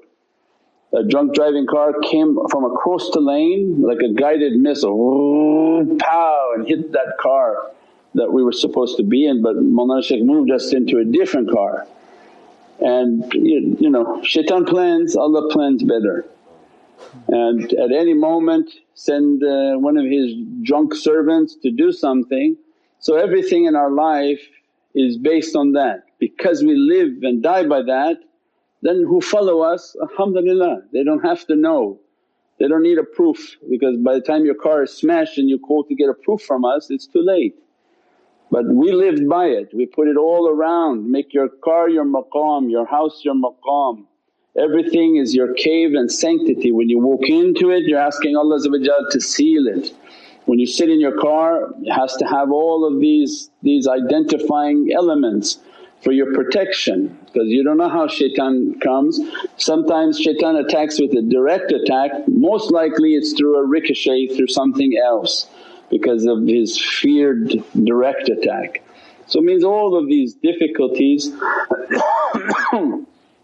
a 0.94 1.04
drunk 1.04 1.34
driving 1.34 1.68
car 1.68 1.94
came 2.02 2.38
from 2.50 2.64
across 2.64 3.10
the 3.12 3.20
lane 3.20 3.82
like 3.82 4.00
a 4.00 4.14
guided 4.14 4.54
missile, 4.54 5.86
pow 6.00 6.54
and 6.56 6.68
hit 6.68 6.92
that 6.94 7.18
car 7.20 7.72
that 8.16 8.32
we 8.32 8.44
were 8.44 8.54
supposed 8.54 8.98
to 8.98 9.04
be 9.04 9.26
in 9.26 9.42
but 9.42 9.56
Mawlana 9.58 10.04
Shaykh 10.04 10.24
moved 10.24 10.50
us 10.50 10.74
into 10.74 10.98
a 11.00 11.06
different 11.06 11.52
car. 11.52 11.86
And 12.80 13.32
you, 13.34 13.90
know 13.90 14.22
shaitan 14.24 14.66
plans, 14.66 15.16
Allah 15.16 15.50
plans 15.52 15.84
better. 15.84 16.26
And 17.28 17.74
at 17.74 17.92
any 17.92 18.14
moment 18.14 18.72
send 18.94 19.44
uh, 19.44 19.76
one 19.78 19.98
of 19.98 20.06
his 20.06 20.34
drunk 20.64 20.96
servants 20.96 21.56
to 21.64 21.72
do 21.72 21.92
something. 21.92 22.56
So 23.00 23.16
everything 23.16 23.66
in 23.66 23.76
our 23.76 23.92
life 23.92 24.42
is 24.96 25.18
based 25.18 25.56
on 25.56 25.74
that. 25.74 26.06
Because 26.20 26.64
we 26.64 26.76
live 26.76 27.22
and 27.22 27.44
die 27.44 27.68
by 27.68 27.84
that 27.84 28.18
then 28.82 29.04
who 29.08 29.22
follow 29.22 29.62
us 29.62 29.96
alhamdulillah 30.02 30.82
they 30.94 31.04
don't 31.04 31.26
have 31.26 31.46
to 31.48 31.56
know, 31.56 32.00
they 32.60 32.68
don't 32.68 32.84
need 32.84 32.98
a 32.98 33.04
proof 33.04 33.58
because 33.70 33.98
by 33.98 34.14
the 34.14 34.22
time 34.22 34.46
your 34.46 34.56
car 34.56 34.84
is 34.84 34.92
smashed 34.92 35.38
and 35.38 35.50
you 35.50 35.60
call 35.60 35.84
to 35.84 35.96
get 35.96 36.10
a 36.10 36.14
proof 36.14 36.42
from 36.42 36.66
us 36.66 36.90
it's 36.90 37.08
too 37.08 37.22
late. 37.22 37.56
But 38.50 38.66
we 38.66 38.94
lived 38.94 39.28
by 39.28 39.48
it, 39.48 39.74
we 39.74 39.86
put 39.86 40.08
it 40.08 40.16
all 40.16 40.48
around, 40.48 41.12
make 41.12 41.34
your 41.34 41.50
car 41.50 41.90
your 41.90 42.06
maqam, 42.06 42.72
your 42.72 42.86
house 42.86 43.22
your 43.24 43.36
maqam. 43.36 44.06
Everything 44.58 45.18
is 45.18 45.36
your 45.36 45.54
cave 45.54 45.94
and 45.94 46.12
sanctity. 46.12 46.72
When 46.72 46.90
you 46.90 47.00
walk 47.00 47.28
into 47.28 47.72
it 47.72 47.84
you're 47.84 48.00
asking 48.00 48.36
Allah 48.36 48.60
to 49.12 49.22
seal 49.22 49.68
it. 49.68 49.94
When 50.46 50.60
you 50.60 50.66
sit 50.66 50.90
in 50.90 51.00
your 51.00 51.20
car 51.20 51.74
it 51.82 51.92
has 51.92 52.16
to 52.18 52.26
have 52.26 52.52
all 52.52 52.86
of 52.86 53.02
these, 53.02 53.50
these 53.62 53.88
identifying 53.88 54.92
elements 54.96 55.60
for 56.02 56.12
your 56.12 56.34
protection 56.34 57.18
because 57.26 57.48
you 57.48 57.64
don't 57.64 57.78
know 57.78 57.90
how 57.90 58.08
shaitan 58.08 58.80
comes. 58.80 59.20
Sometimes 59.58 60.20
shaitan 60.20 60.56
attacks 60.56 61.00
with 61.00 61.12
a 61.12 61.22
direct 61.22 61.72
attack, 61.72 62.12
most 62.28 62.72
likely 62.72 63.16
it's 63.16 63.34
through 63.34 63.58
a 63.58 63.66
ricochet 63.66 64.28
through 64.28 64.48
something 64.48 64.98
else 64.98 65.48
because 65.90 66.26
of 66.26 66.48
his 66.48 66.80
feared 66.80 67.64
direct 67.84 68.30
attack. 68.30 68.84
So 69.26 69.40
it 69.40 69.44
means 69.44 69.64
all 69.64 69.98
of 69.98 70.08
these 70.08 70.36
difficulties 70.36 71.32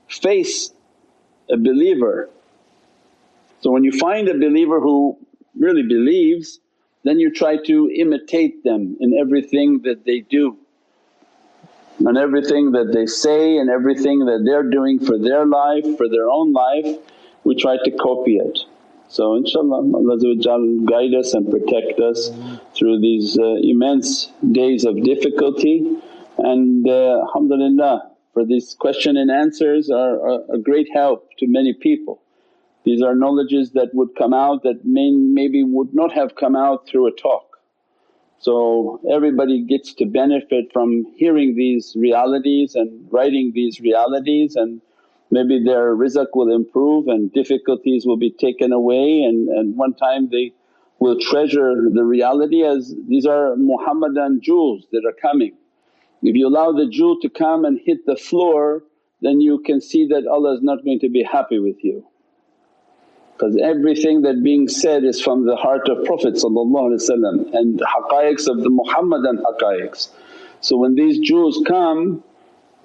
face 0.08 0.72
a 1.50 1.58
believer. 1.58 2.30
So 3.62 3.72
when 3.72 3.84
you 3.84 3.98
find 3.98 4.30
a 4.30 4.34
believer 4.34 4.80
who 4.80 5.18
really 5.58 5.84
believes 5.84 6.60
then 7.04 7.20
you 7.20 7.32
try 7.32 7.58
to 7.58 7.92
imitate 7.94 8.63
them 8.63 8.98
in 9.00 9.18
everything 9.20 9.82
that 9.84 10.06
they 10.06 10.22
do 10.22 10.58
and 11.99 12.17
everything 12.17 12.71
that 12.71 12.91
they 12.93 13.06
say 13.06 13.58
and 13.58 13.69
everything 13.69 14.19
that 14.19 14.43
they're 14.45 14.69
doing 14.69 14.99
for 14.99 15.17
their 15.17 15.45
life, 15.45 15.86
for 15.97 16.10
their 16.10 16.29
own 16.29 16.53
life, 16.53 16.97
we 17.43 17.56
try 17.56 17.77
to 17.84 17.91
copy 17.91 18.38
it. 18.38 18.60
So 19.10 19.39
inshaAllah 19.39 19.93
Allah 19.93 20.86
guide 20.86 21.13
us 21.13 21.34
and 21.34 21.49
protect 21.49 21.99
us 21.99 22.32
through 22.75 22.99
these 22.99 23.38
uh, 23.38 23.56
immense 23.62 24.32
days 24.51 24.86
of 24.86 25.01
difficulty 25.03 26.01
and 26.39 26.88
uh, 26.88 27.21
alhamdulillah 27.27 28.10
for 28.34 28.43
these 28.43 28.75
question 28.79 29.15
and 29.15 29.29
answers 29.29 29.91
are, 29.91 30.19
are 30.27 30.41
a 30.51 30.58
great 30.58 30.88
help 30.93 31.29
to 31.38 31.47
many 31.47 31.73
people. 31.73 32.21
These 32.84 33.01
are 33.01 33.15
knowledges 33.15 33.71
that 33.73 33.93
would 33.93 34.15
come 34.17 34.34
out 34.34 34.63
that 34.63 34.84
may, 34.84 35.12
maybe 35.12 35.63
would 35.63 35.93
not 35.93 36.12
have 36.13 36.36
come 36.36 36.56
out 36.56 36.88
through 36.88 37.08
a 37.08 37.12
talk. 37.12 37.53
So 38.43 38.99
everybody 39.10 39.63
gets 39.63 39.93
to 39.93 40.06
benefit 40.06 40.65
from 40.73 41.06
hearing 41.15 41.56
these 41.56 41.95
realities 41.97 42.75
and 42.75 43.08
writing 43.10 43.53
these 43.56 43.79
realities 43.79 44.58
and 44.58 44.82
maybe 45.32 45.63
their 45.63 45.95
rizq 45.95 46.27
will 46.34 46.53
improve 46.53 47.08
and 47.08 47.32
difficulties 47.32 48.06
will 48.06 48.17
be 48.17 48.32
taken 48.32 48.73
away 48.73 49.21
and, 49.21 49.47
and 49.47 49.77
one 49.77 49.93
time 49.93 50.27
they 50.29 50.51
will 50.99 51.17
treasure 51.21 51.89
the 51.93 52.03
reality 52.03 52.63
as 52.63 52.93
these 53.08 53.25
are 53.25 53.56
Muhammadan 53.56 54.41
jewels 54.43 54.88
that 54.91 55.06
are 55.08 55.15
coming. 55.21 55.56
If 56.21 56.36
you 56.36 56.49
allow 56.49 56.73
the 56.73 56.89
jewel 56.89 57.17
to 57.21 57.29
come 57.29 57.63
and 57.63 57.79
hit 57.86 58.06
the 58.06 58.17
floor 58.17 58.84
then 59.21 59.39
you 59.39 59.63
can 59.65 59.79
see 59.79 60.06
that 60.08 60.27
Allah 60.27 60.56
is 60.56 60.62
not 60.62 60.84
going 60.84 60.99
to 60.99 61.10
be 61.10 61.23
happy 61.23 61.60
with 61.60 61.82
you 61.82 62.06
because 63.43 63.60
everything 63.62 64.21
that 64.21 64.41
being 64.41 64.69
said 64.69 65.03
is 65.03 65.19
from 65.19 65.45
the 65.45 65.56
heart 65.58 65.89
of 65.89 66.06
Prophet 66.06 66.41
and 66.41 67.79
haqqaiqs 67.82 68.47
of 68.47 68.63
the 68.63 68.69
Muhammadan 68.69 69.43
haqqaiqs. 69.43 70.10
So 70.62 70.77
when 70.77 70.95
these 70.95 71.19
jewels 71.19 71.62
come 71.67 72.23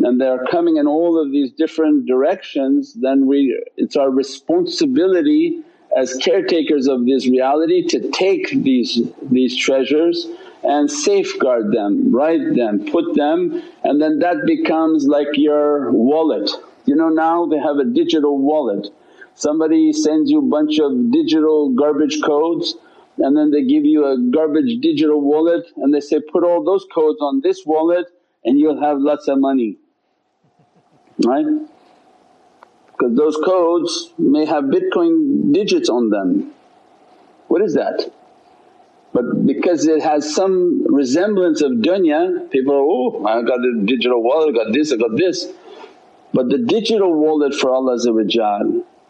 and 0.00 0.20
they 0.20 0.26
are 0.26 0.44
coming 0.50 0.76
in 0.76 0.88
all 0.88 1.20
of 1.20 1.30
these 1.30 1.52
different 1.52 2.06
directions 2.06 2.94
then 2.94 3.26
we 3.26 3.56
it's 3.76 3.96
our 3.96 4.10
responsibility 4.10 5.62
as 5.96 6.16
caretakers 6.16 6.88
of 6.88 7.06
this 7.06 7.28
reality 7.28 7.86
to 7.88 8.10
take 8.10 8.50
these, 8.50 9.00
these 9.22 9.56
treasures 9.56 10.26
and 10.64 10.90
safeguard 10.90 11.72
them, 11.72 12.12
write 12.12 12.56
them, 12.56 12.84
put 12.86 13.14
them 13.14 13.62
and 13.84 14.02
then 14.02 14.18
that 14.18 14.44
becomes 14.44 15.06
like 15.06 15.28
your 15.34 15.92
wallet. 15.92 16.50
You 16.84 16.96
know 16.96 17.10
now 17.10 17.46
they 17.46 17.58
have 17.58 17.76
a 17.76 17.84
digital 17.84 18.38
wallet 18.38 18.88
Somebody 19.38 19.92
sends 19.92 20.32
you 20.32 20.40
a 20.40 20.50
bunch 20.50 20.80
of 20.80 21.12
digital 21.12 21.70
garbage 21.70 22.20
codes 22.24 22.74
and 23.18 23.36
then 23.36 23.52
they 23.52 23.62
give 23.62 23.84
you 23.84 24.04
a 24.04 24.18
garbage 24.18 24.80
digital 24.80 25.20
wallet 25.20 25.64
and 25.76 25.94
they 25.94 26.00
say, 26.00 26.18
put 26.18 26.42
all 26.42 26.64
those 26.64 26.84
codes 26.92 27.18
on 27.20 27.40
this 27.40 27.62
wallet 27.64 28.06
and 28.44 28.58
you'll 28.58 28.80
have 28.80 28.98
lots 28.98 29.28
of 29.28 29.38
money, 29.38 29.76
right? 31.24 31.46
Because 32.90 33.16
those 33.16 33.36
codes 33.44 34.12
may 34.18 34.44
have 34.44 34.64
Bitcoin 34.64 35.52
digits 35.52 35.88
on 35.88 36.10
them. 36.10 36.50
What 37.46 37.62
is 37.62 37.74
that? 37.74 38.12
But 39.12 39.46
because 39.46 39.86
it 39.86 40.02
has 40.02 40.34
some 40.34 40.84
resemblance 40.92 41.62
of 41.62 41.70
dunya, 41.74 42.50
people 42.50 42.74
are, 42.74 42.82
oh 42.82 43.24
I 43.24 43.42
got 43.42 43.60
a 43.60 43.82
digital 43.84 44.20
wallet, 44.20 44.56
I 44.56 44.64
got 44.64 44.72
this, 44.72 44.92
I 44.92 44.96
got 44.96 45.16
this. 45.16 45.46
But 46.34 46.48
the 46.48 46.58
digital 46.58 47.14
wallet 47.14 47.54
for 47.54 47.70
Allah 47.70 47.98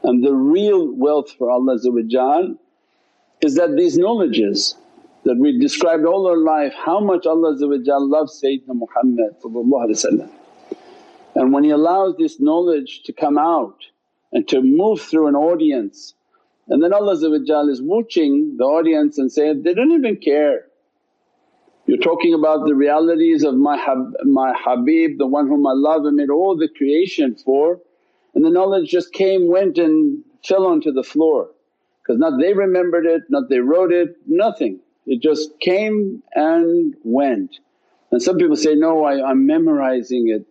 and 0.08 0.24
the 0.24 0.32
real 0.32 0.90
wealth 0.96 1.30
for 1.38 1.50
Allah 1.50 1.74
is 1.74 3.54
that 3.56 3.76
these 3.76 3.98
knowledges 3.98 4.74
that 5.24 5.36
we 5.36 5.58
described 5.58 6.06
all 6.06 6.26
our 6.26 6.38
life 6.38 6.72
how 6.74 6.98
much 6.98 7.26
Allah 7.26 7.54
loves 7.60 8.40
Sayyidina 8.42 8.74
Muhammad 8.84 9.36
And 11.34 11.52
when 11.52 11.64
He 11.64 11.70
allows 11.70 12.16
this 12.16 12.40
knowledge 12.40 13.02
to 13.04 13.12
come 13.12 13.36
out 13.36 13.76
and 14.32 14.48
to 14.48 14.62
move 14.62 15.02
through 15.02 15.26
an 15.26 15.36
audience 15.36 16.14
and 16.68 16.82
then 16.82 16.94
Allah 16.94 17.12
is 17.70 17.82
watching 17.82 18.56
the 18.58 18.64
audience 18.64 19.18
and 19.18 19.30
saying, 19.30 19.62
they 19.62 19.74
don't 19.74 19.92
even 19.92 20.16
care. 20.16 20.64
You're 21.86 21.98
talking 21.98 22.32
about 22.32 22.66
the 22.66 22.74
realities 22.74 23.44
of 23.44 23.56
my, 23.56 23.76
hab, 23.76 24.14
my 24.24 24.54
Habib, 24.56 25.18
the 25.18 25.26
one 25.26 25.48
whom 25.48 25.66
I 25.66 25.72
love 25.74 26.02
made 26.12 26.30
all 26.30 26.56
the 26.56 26.68
creation 26.76 27.36
for 27.44 27.80
and 28.34 28.44
the 28.44 28.50
knowledge 28.50 28.88
just 28.90 29.12
came, 29.12 29.48
went 29.48 29.78
and 29.78 30.22
fell 30.46 30.66
onto 30.66 30.92
the 30.92 31.02
floor 31.02 31.50
because 32.02 32.18
not 32.18 32.38
they 32.40 32.54
remembered 32.54 33.06
it, 33.06 33.22
not 33.28 33.48
they 33.48 33.60
wrote 33.60 33.92
it, 33.92 34.16
nothing. 34.26 34.80
It 35.06 35.22
just 35.22 35.58
came 35.60 36.22
and 36.34 36.94
went. 37.04 37.58
And 38.10 38.22
some 38.22 38.36
people 38.38 38.56
say, 38.56 38.74
no 38.74 39.04
I, 39.04 39.30
I'm 39.30 39.46
memorizing 39.46 40.28
it 40.28 40.46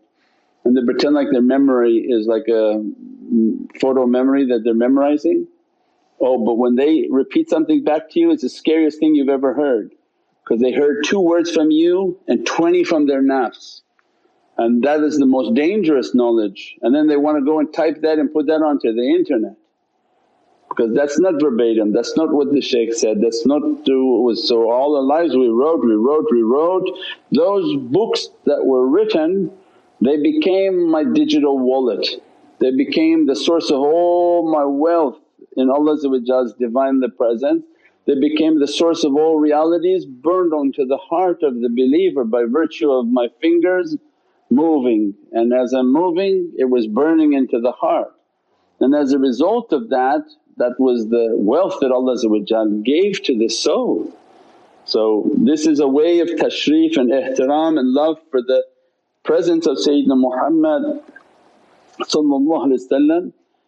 and 0.66 0.76
they 0.76 0.84
pretend 0.84 1.16
like 1.16 1.30
their 1.32 1.42
memory 1.42 2.06
is 2.10 2.28
like 2.28 2.46
a 2.48 2.84
mm, 2.84 3.68
photo 3.80 4.06
memory 4.06 4.46
that 4.48 4.62
they're 4.64 4.74
memorizing. 4.74 5.48
Oh 6.20 6.44
but 6.44 6.56
when 6.56 6.76
they 6.76 7.08
repeat 7.10 7.50
something 7.50 7.84
back 7.84 8.10
to 8.12 8.20
you 8.20 8.32
it's 8.32 8.44
the 8.44 8.50
scariest 8.50 9.00
thing 9.00 9.16
you've 9.16 9.30
ever 9.30 9.54
heard 9.54 9.92
because 10.44 10.62
they 10.62 10.72
heard 10.74 11.04
two 11.06 11.20
words 11.20 11.52
from 11.52 11.72
you 11.72 12.20
and 12.28 12.46
20 12.46 12.84
from 12.84 13.08
their 13.08 13.22
nafs 13.22 13.82
and 14.58 14.84
that 14.84 15.02
is 15.02 15.18
the 15.18 15.26
most 15.26 15.54
dangerous 15.54 16.16
knowledge. 16.16 16.78
And 16.82 16.94
then 16.94 17.08
they 17.08 17.18
want 17.18 17.38
to 17.38 17.46
go 17.46 17.60
and 17.60 17.72
type 17.72 18.02
that 18.02 18.18
and 18.18 18.34
put 18.34 18.48
that 18.48 18.62
onto 18.62 18.94
the 18.94 19.10
internet. 19.16 19.56
Because 20.70 20.94
that's 20.94 21.20
not 21.20 21.42
verbatim, 21.42 21.94
that's 21.94 22.16
not 22.18 22.34
what 22.34 22.52
the 22.52 22.62
shaykh 22.62 22.94
said, 22.94 23.22
that's 23.22 23.46
not 23.46 23.62
to 23.86 24.36
so 24.36 24.70
all 24.70 24.96
our 24.96 25.02
lives 25.02 25.36
we 25.36 25.48
wrote, 25.48 25.84
we 25.84 25.96
wrote, 25.96 26.28
we 26.32 26.42
wrote. 26.42 26.88
Those 27.32 27.78
books 27.78 28.30
that 28.46 28.66
were 28.66 28.88
written 28.88 29.52
they 30.00 30.18
became 30.18 30.90
my 30.90 31.04
digital 31.04 31.58
wallet, 31.58 32.08
they 32.60 32.72
became 32.76 33.26
the 33.26 33.36
source 33.36 33.72
of 33.72 33.80
all 33.80 34.52
my 34.52 34.64
wealth 34.64 35.18
in 35.56 35.70
Allah's 35.70 36.06
Divinely 36.60 37.10
Presence. 37.10 37.64
They 38.06 38.20
became 38.20 38.60
the 38.60 38.68
source 38.68 39.04
of 39.04 39.16
all 39.16 39.40
realities 39.40 40.06
burned 40.06 40.54
onto 40.54 40.86
the 40.86 40.98
heart 40.98 41.42
of 41.42 41.60
the 41.62 41.70
believer 41.70 42.24
by 42.24 42.44
virtue 42.48 42.92
of 42.92 43.08
my 43.08 43.28
fingers 43.42 43.98
moving 44.50 45.14
and 45.32 45.54
as 45.54 45.74
I'm 45.74 45.92
moving 45.92 46.54
it 46.58 46.66
was 46.66 46.88
burning 46.88 47.34
into 47.34 47.60
the 47.60 47.72
heart. 47.72 48.14
And 48.80 48.96
as 48.96 49.14
a 49.14 49.20
result 49.20 49.74
of 49.74 49.90
that, 49.90 50.24
that 50.58 50.76
was 50.80 51.08
the 51.10 51.30
wealth 51.34 51.78
that 51.82 51.92
Allah 51.92 52.16
gave 52.84 53.24
to 53.24 53.38
the 53.38 53.50
soul. 53.50 54.14
So 54.86 55.30
this 55.36 55.68
is 55.68 55.80
a 55.80 55.88
way 55.88 56.20
of 56.20 56.30
tashrif 56.30 56.98
and 56.98 57.12
ihtiram 57.12 57.78
and 57.78 57.94
love 57.94 58.20
for 58.32 58.42
the 58.42 58.64
presence 59.24 59.68
of 59.68 59.78
Sayyidina 59.78 60.18
Muhammad 60.18 61.04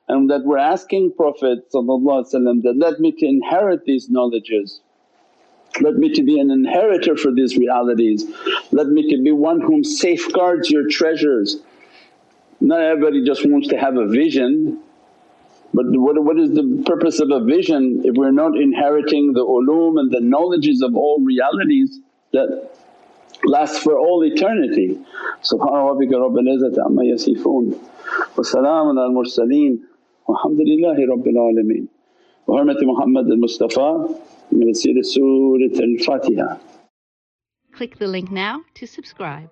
and 0.08 0.30
that 0.30 0.42
we're 0.46 0.58
asking 0.58 1.14
Prophet 1.14 1.72
that, 1.72 2.76
let 2.78 3.00
me 3.00 3.12
to 3.12 3.26
inherit 3.26 3.86
these 3.86 4.10
knowledges, 4.10 4.82
let 5.82 5.96
me 5.96 6.12
to 6.14 6.24
be 6.24 6.40
an 6.40 6.52
inheritor 6.52 7.16
for 7.16 7.32
these 7.34 7.58
realities, 7.58 8.26
let 8.72 8.88
me 8.88 9.10
to 9.16 9.22
be 9.22 9.32
one 9.32 9.62
whom 9.62 9.84
safeguards 9.84 10.70
your 10.70 10.88
treasures. 10.88 11.58
Not 12.60 12.82
everybody 12.82 13.24
just 13.24 13.46
wants 13.50 13.68
to 13.70 13.78
have 13.78 13.96
a 13.96 14.08
vision 14.08 14.82
but 15.74 15.86
what, 15.90 16.24
what 16.24 16.40
is 16.40 16.50
the 16.52 16.84
purpose 16.86 17.20
of 17.20 17.30
a 17.30 17.44
vision 17.44 18.02
if 18.04 18.16
we're 18.16 18.32
not 18.32 18.58
inheriting 18.58 19.34
the 19.34 19.46
ulum 19.46 20.00
and 20.00 20.12
the 20.12 20.20
knowledges 20.20 20.82
of 20.82 20.96
all 20.96 21.20
realities 21.24 22.00
that 22.34 22.72
last 23.46 23.82
for 23.84 23.98
all 23.98 24.24
eternity. 24.24 24.98
Subhana 25.44 25.94
rabbika 25.94 26.18
rabbil 26.18 26.50
izzati 26.58 26.84
amma 26.86 27.04
yasifoon 27.04 27.78
wa 28.36 28.44
salaamun 28.44 28.98
al 28.98 29.12
mursaleen 29.12 29.80
walhamdulillahi 30.28 31.08
rabbil 31.08 31.38
alameen. 31.38 31.88
Wa 32.48 32.58
hurmati 32.60 32.84
Muhammad 32.86 33.30
al-Mustafa 33.30 34.08
min 34.52 34.74
Surat 34.74 35.80
al-Fatiha. 35.80 36.60
Click 37.72 37.98
the 37.98 38.08
link 38.08 38.32
now 38.32 38.62
to 38.76 38.88
subscribe. 38.88 39.50